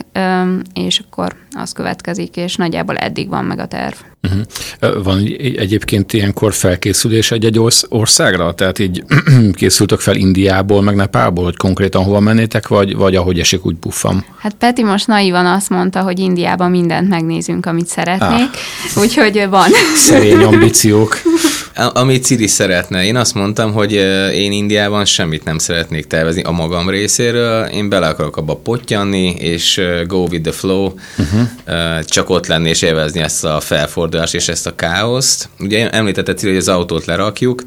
[0.74, 3.96] és akkor az következik, és nagyjából eddig van meg a terv.
[4.22, 5.04] Uh-huh.
[5.04, 5.18] Van
[5.58, 7.60] egyébként ilyenkor felkészülés egy-egy
[7.90, 8.54] országra?
[8.54, 9.04] Tehát így
[9.60, 14.26] készültök fel Indiából, meg Nepából, hogy konkrétan hova mennétek, vagy, vagy ahogy esik, úgy buffam?
[14.38, 18.50] Hát Peti most naivan azt mondta, hogy Indiában mindent megnézünk, amit szeretnék,
[18.96, 19.02] ah.
[19.02, 19.70] úgyhogy van.
[19.96, 21.18] Szerény ambíciók.
[21.78, 23.06] Amit Ciri szeretne.
[23.06, 23.92] Én azt mondtam, hogy
[24.34, 27.66] én Indiában semmit nem szeretnék tervezni a magam részéről.
[27.66, 32.04] Én bele akarok abba pottyanni, és go with the flow, uh-huh.
[32.06, 35.50] csak ott lenni és élvezni ezt a felfordulást és ezt a káoszt.
[35.60, 37.64] Ugye említette Ciri, hogy az autót lerakjuk.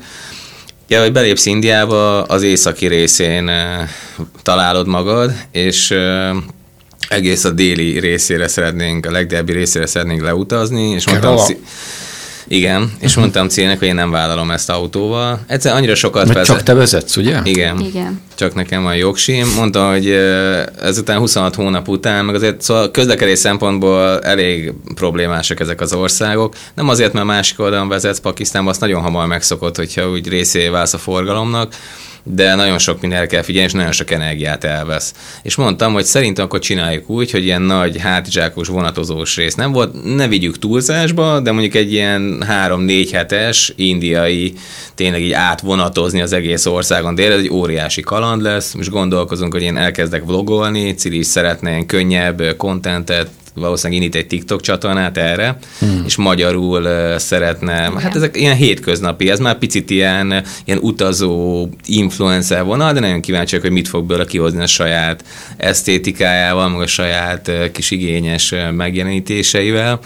[0.89, 3.51] Ja, hogy belépsz Indiába, az északi részén
[4.43, 5.95] találod magad, és
[7.09, 11.37] egész a déli részére szeretnénk, a legdélebbi részére szeretnénk leutazni, és mondtam,
[12.53, 13.23] igen, és uh-huh.
[13.23, 15.41] mondtam célnek, hogy én nem vállalom ezt autóval.
[15.47, 16.55] Egyszer annyira sokat Mert vezet...
[16.55, 17.41] csak te vezetsz, ugye?
[17.45, 17.81] Igen.
[17.81, 18.21] Igen.
[18.35, 19.47] Csak nekem van jogsim.
[19.57, 20.11] Mondta, hogy
[20.83, 26.55] ezután 26 hónap után, meg azért szóval közlekedés szempontból elég problémásak ezek az országok.
[26.75, 30.93] Nem azért, mert másik oldalon vezetsz, Pakisztánban azt nagyon hamar megszokott, hogyha úgy részé válsz
[30.93, 31.75] a forgalomnak,
[32.23, 35.14] de nagyon sok mindenre kell figyelni, és nagyon sok energiát elvesz.
[35.43, 40.16] És mondtam, hogy szerintem akkor csináljuk úgy, hogy ilyen nagy hátizsákos vonatozós rész nem volt,
[40.16, 44.55] ne vigyük túlzásba, de mondjuk egy ilyen három-négy hetes indiai
[44.95, 49.77] tényleg így átvonatozni az egész országon délre, egy óriási kaland lesz, most gondolkozunk, hogy én
[49.77, 56.03] elkezdek vlogolni, Cili is szeretne ilyen könnyebb kontentet, valószínűleg indít egy TikTok csatornát erre, hmm.
[56.07, 56.89] és magyarul
[57.19, 57.99] szeretne, Igen.
[57.99, 63.63] hát ezek ilyen hétköznapi, ez már picit ilyen, ilyen utazó influencer vonal, de nagyon kíváncsiak,
[63.63, 65.25] hogy mit fog belőle kihozni a saját
[65.57, 70.01] esztétikájával, meg a saját kis igényes megjelenítéseivel.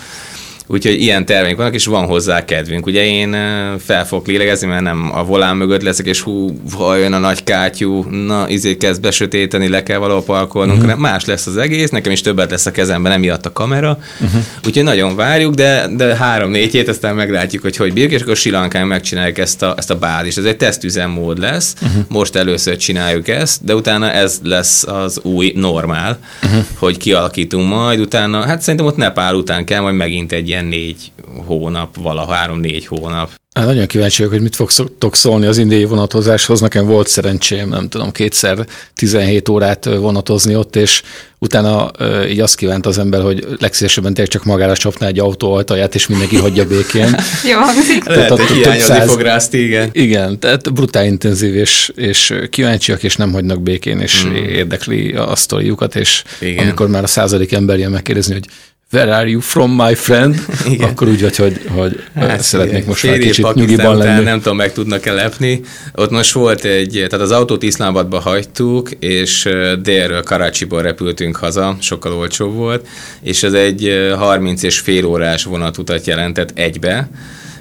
[0.67, 2.87] Úgyhogy ilyen terveink vannak, és van hozzá kedvünk.
[2.87, 3.37] Ugye én
[3.79, 6.61] fel fogok lélegezni, mert nem a volán mögött leszek, és hú,
[6.99, 10.99] jön a nagy kátyú, na, izé kezd besötéteni, le kell valahol parkolnunk, uh-huh.
[10.99, 13.99] más lesz az egész, nekem is többet lesz a kezemben, nem miatt a kamera.
[14.21, 14.41] Uh-huh.
[14.67, 18.87] Úgyhogy nagyon várjuk, de, de három-négy hét, aztán meglátjuk, hogy hogy bírjuk, és akkor Silankán
[18.87, 20.39] megcsináljuk ezt a, ezt a bázist.
[20.39, 22.05] Ez egy tesztüzemmód lesz, uh-huh.
[22.09, 26.65] most először csináljuk ezt, de utána ez lesz az új normál, uh-huh.
[26.79, 31.13] hogy kialakítunk majd, utána, hát szerintem ott Nepál után kell majd megint egy ilyen négy
[31.47, 33.31] hónap, vala három-négy hónap.
[33.55, 36.61] Hát nagyon kíváncsi vagyok, hogy mit fogtok szólni az indiai vonatozáshoz.
[36.61, 41.03] Nekem volt szerencsém, nem tudom, kétszer 17 órát vonatozni ott, és
[41.39, 41.91] utána
[42.29, 46.07] így azt kívánt az ember, hogy legszívesebben tényleg csak magára csapná egy autó ajtaját, és
[46.07, 47.17] mindenki hagyja békén.
[47.51, 47.59] Jó.
[48.05, 49.89] Lehet, hogy hiányozni fog rá azt, igen.
[49.93, 54.35] Igen, tehát brutál intenzív, és, és kíváncsiak, és nem hagynak békén, és mm.
[54.35, 56.65] érdekli a sztoriukat, és igen.
[56.65, 58.47] amikor már a századik ember jön megkérdezni, hogy
[58.95, 60.47] where are you from, my friend?
[60.71, 60.89] Igen.
[60.89, 62.89] Akkor úgy vagy, hogy, hogy hát szeretnék igen.
[62.89, 64.25] most már kicsit nyugiban lenni.
[64.25, 65.61] Nem tudom, meg tudnak-e lepni.
[65.95, 69.49] Ott most volt egy, tehát az autót Iszlámbadba hagytuk, és
[69.83, 72.87] délről Karácsiból repültünk haza, sokkal olcsóbb volt,
[73.23, 77.09] és ez egy 30 és fél órás vonatutat jelentett egybe,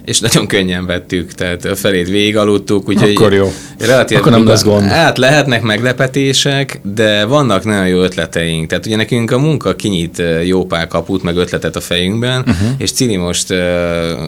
[0.06, 3.54] és nagyon könnyen vettük, tehát a felét végig aludtuk, úgyhogy Akkor jó.
[3.80, 4.84] Relatív Akkor nem lesz gond.
[4.84, 8.68] Hát lehetnek meglepetések, de vannak nagyon jó ötleteink.
[8.68, 12.68] Tehát ugye nekünk a munka kinyit jó pár kaput, meg ötletet a fejünkben, uh-huh.
[12.78, 13.54] és Cili most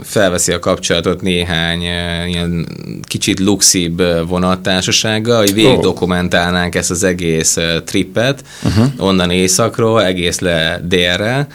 [0.03, 1.81] felveszi a kapcsolatot néhány
[2.27, 2.67] ilyen
[3.01, 6.75] kicsit luxibb vonattársasággal, hogy végig oh.
[6.75, 8.85] ezt az egész trippet, uh-huh.
[8.97, 11.47] onnan északról, egész le délre,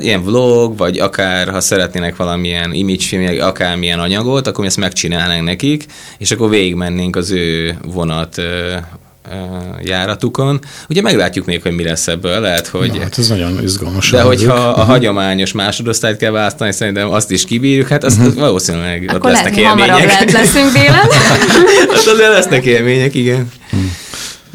[0.00, 5.84] ilyen vlog, vagy akár ha szeretnének valamilyen imagefilm, akármilyen anyagot, akkor mi ezt megcsinálnánk nekik,
[6.18, 8.42] és akkor végigmennénk az ő vonat
[9.82, 10.60] járatukon.
[10.88, 12.92] Ugye meglátjuk még, hogy mi lesz ebből, lehet, hogy...
[12.92, 14.10] Na, hát ez nagyon izgalmas.
[14.10, 14.86] De hogyha a uh-huh.
[14.86, 18.34] hagyományos másodosztályt kell választani, szerintem azt is kibírjuk, hát azt uh-huh.
[18.34, 20.06] valószínűleg Akkor ott lesznek lehet, élmények.
[20.06, 20.94] lehet leszünk délen.
[21.90, 23.48] hát azért lesznek élmények, igen.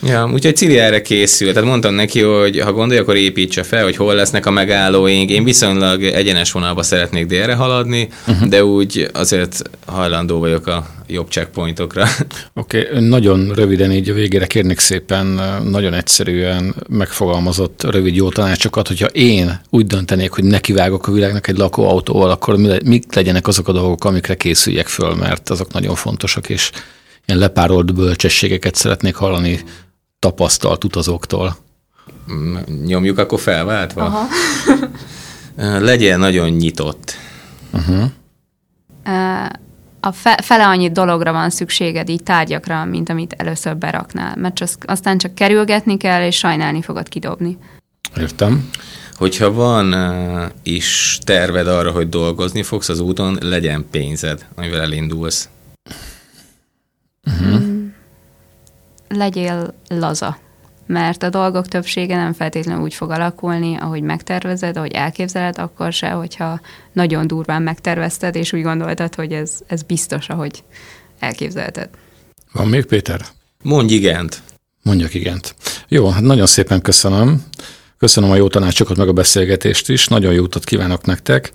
[0.05, 1.53] Ja, úgyhogy Cili erre készül.
[1.53, 5.29] Tehát mondtam neki, hogy ha gondolja, akkor építse fel, hogy hol lesznek a megállóink.
[5.29, 8.47] Én viszonylag egyenes vonalba szeretnék délre haladni, uh-huh.
[8.47, 12.07] de úgy azért hajlandó vagyok a jobb checkpointokra.
[12.53, 15.25] Oké, okay, nagyon röviden így a végére kérnék szépen
[15.63, 21.57] nagyon egyszerűen megfogalmazott rövid jó tanácsokat, hogyha én úgy döntenék, hogy nekivágok a világnak egy
[21.57, 26.71] lakóautóval, akkor mik legyenek azok a dolgok, amikre készüljek föl, mert azok nagyon fontosak, és
[27.25, 29.59] ilyen lepárolt bölcsességeket szeretnék hallani
[30.25, 31.55] tapasztalt utazóktól.
[32.31, 32.55] Mm,
[32.85, 34.03] nyomjuk akkor felváltva?
[34.03, 34.27] Aha.
[35.89, 37.15] Legyen nagyon nyitott.
[37.73, 38.03] Uh-huh.
[39.05, 39.45] Uh,
[39.99, 44.69] a fe, fele annyi dologra van szükséged, így tárgyakra, mint amit először beraknál, mert csak,
[44.85, 47.57] aztán csak kerülgetni kell, és sajnálni fogod kidobni.
[48.17, 48.69] Értem.
[49.13, 55.49] Hogyha van uh, is terved arra, hogy dolgozni fogsz az úton, legyen pénzed, amivel elindulsz.
[59.15, 60.37] Legyél laza,
[60.87, 66.09] mert a dolgok többsége nem feltétlenül úgy fog alakulni, ahogy megtervezed, ahogy elképzeled, akkor se,
[66.09, 66.59] hogyha
[66.93, 70.63] nagyon durván megtervezted, és úgy gondoltad, hogy ez, ez biztos, ahogy
[71.19, 71.89] elképzelted.
[72.51, 73.21] Van még, Péter?
[73.63, 74.41] Mondj igent.
[74.83, 75.55] Mondjak igent.
[75.87, 77.43] Jó, hát nagyon szépen köszönöm.
[77.97, 80.07] Köszönöm a jó tanácsokat, meg a beszélgetést is.
[80.07, 81.51] Nagyon jó utat kívánok nektek.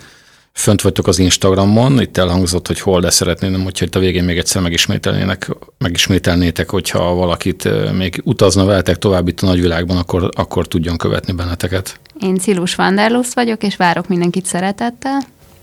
[0.53, 4.38] Fönt vagytok az Instagramon, itt elhangzott, hogy hol, de szeretném, hogyha itt a végén még
[4.38, 10.96] egyszer megismételnének, megismételnétek, hogyha valakit még utazna veletek tovább itt a nagyvilágban, akkor, akkor tudjon
[10.96, 12.01] követni benneteket.
[12.20, 15.20] Én Cilus Vanderlust vagyok, és várok mindenkit szeretettel.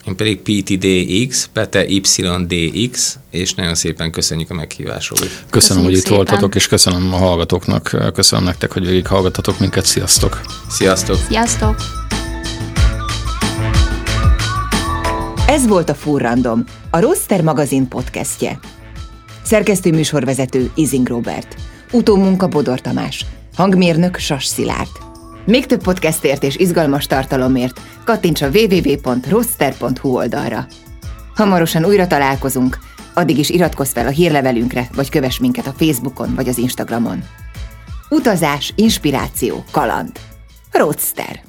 [0.07, 5.19] Én pedig PTDX, Pete YDX, és nagyon szépen köszönjük a meghívásról.
[5.19, 6.17] Köszönöm, köszönjük hogy itt szépen.
[6.17, 9.85] voltatok, és köszönöm a hallgatóknak, köszönöm nektek, hogy végig hallgatatok minket.
[9.85, 10.41] Sziasztok!
[10.69, 11.17] Sziasztok!
[11.27, 11.75] Sziasztok!
[15.47, 18.59] Ez volt a Furrandom, a Roster magazin podcastje.
[19.43, 21.55] Szerkesztő műsorvezető Izing Robert.
[21.91, 23.25] Utómunka Bodor Tamás.
[23.55, 24.89] Hangmérnök Sas Szilárd.
[25.45, 30.67] Még több podcastért és izgalmas tartalomért kattints a www.roster.hu oldalra.
[31.35, 32.77] Hamarosan újra találkozunk,
[33.13, 37.23] addig is iratkozz fel a hírlevelünkre, vagy kövess minket a Facebookon vagy az Instagramon.
[38.09, 40.19] Utazás, inspiráció, kaland.
[40.71, 41.46] Roadster.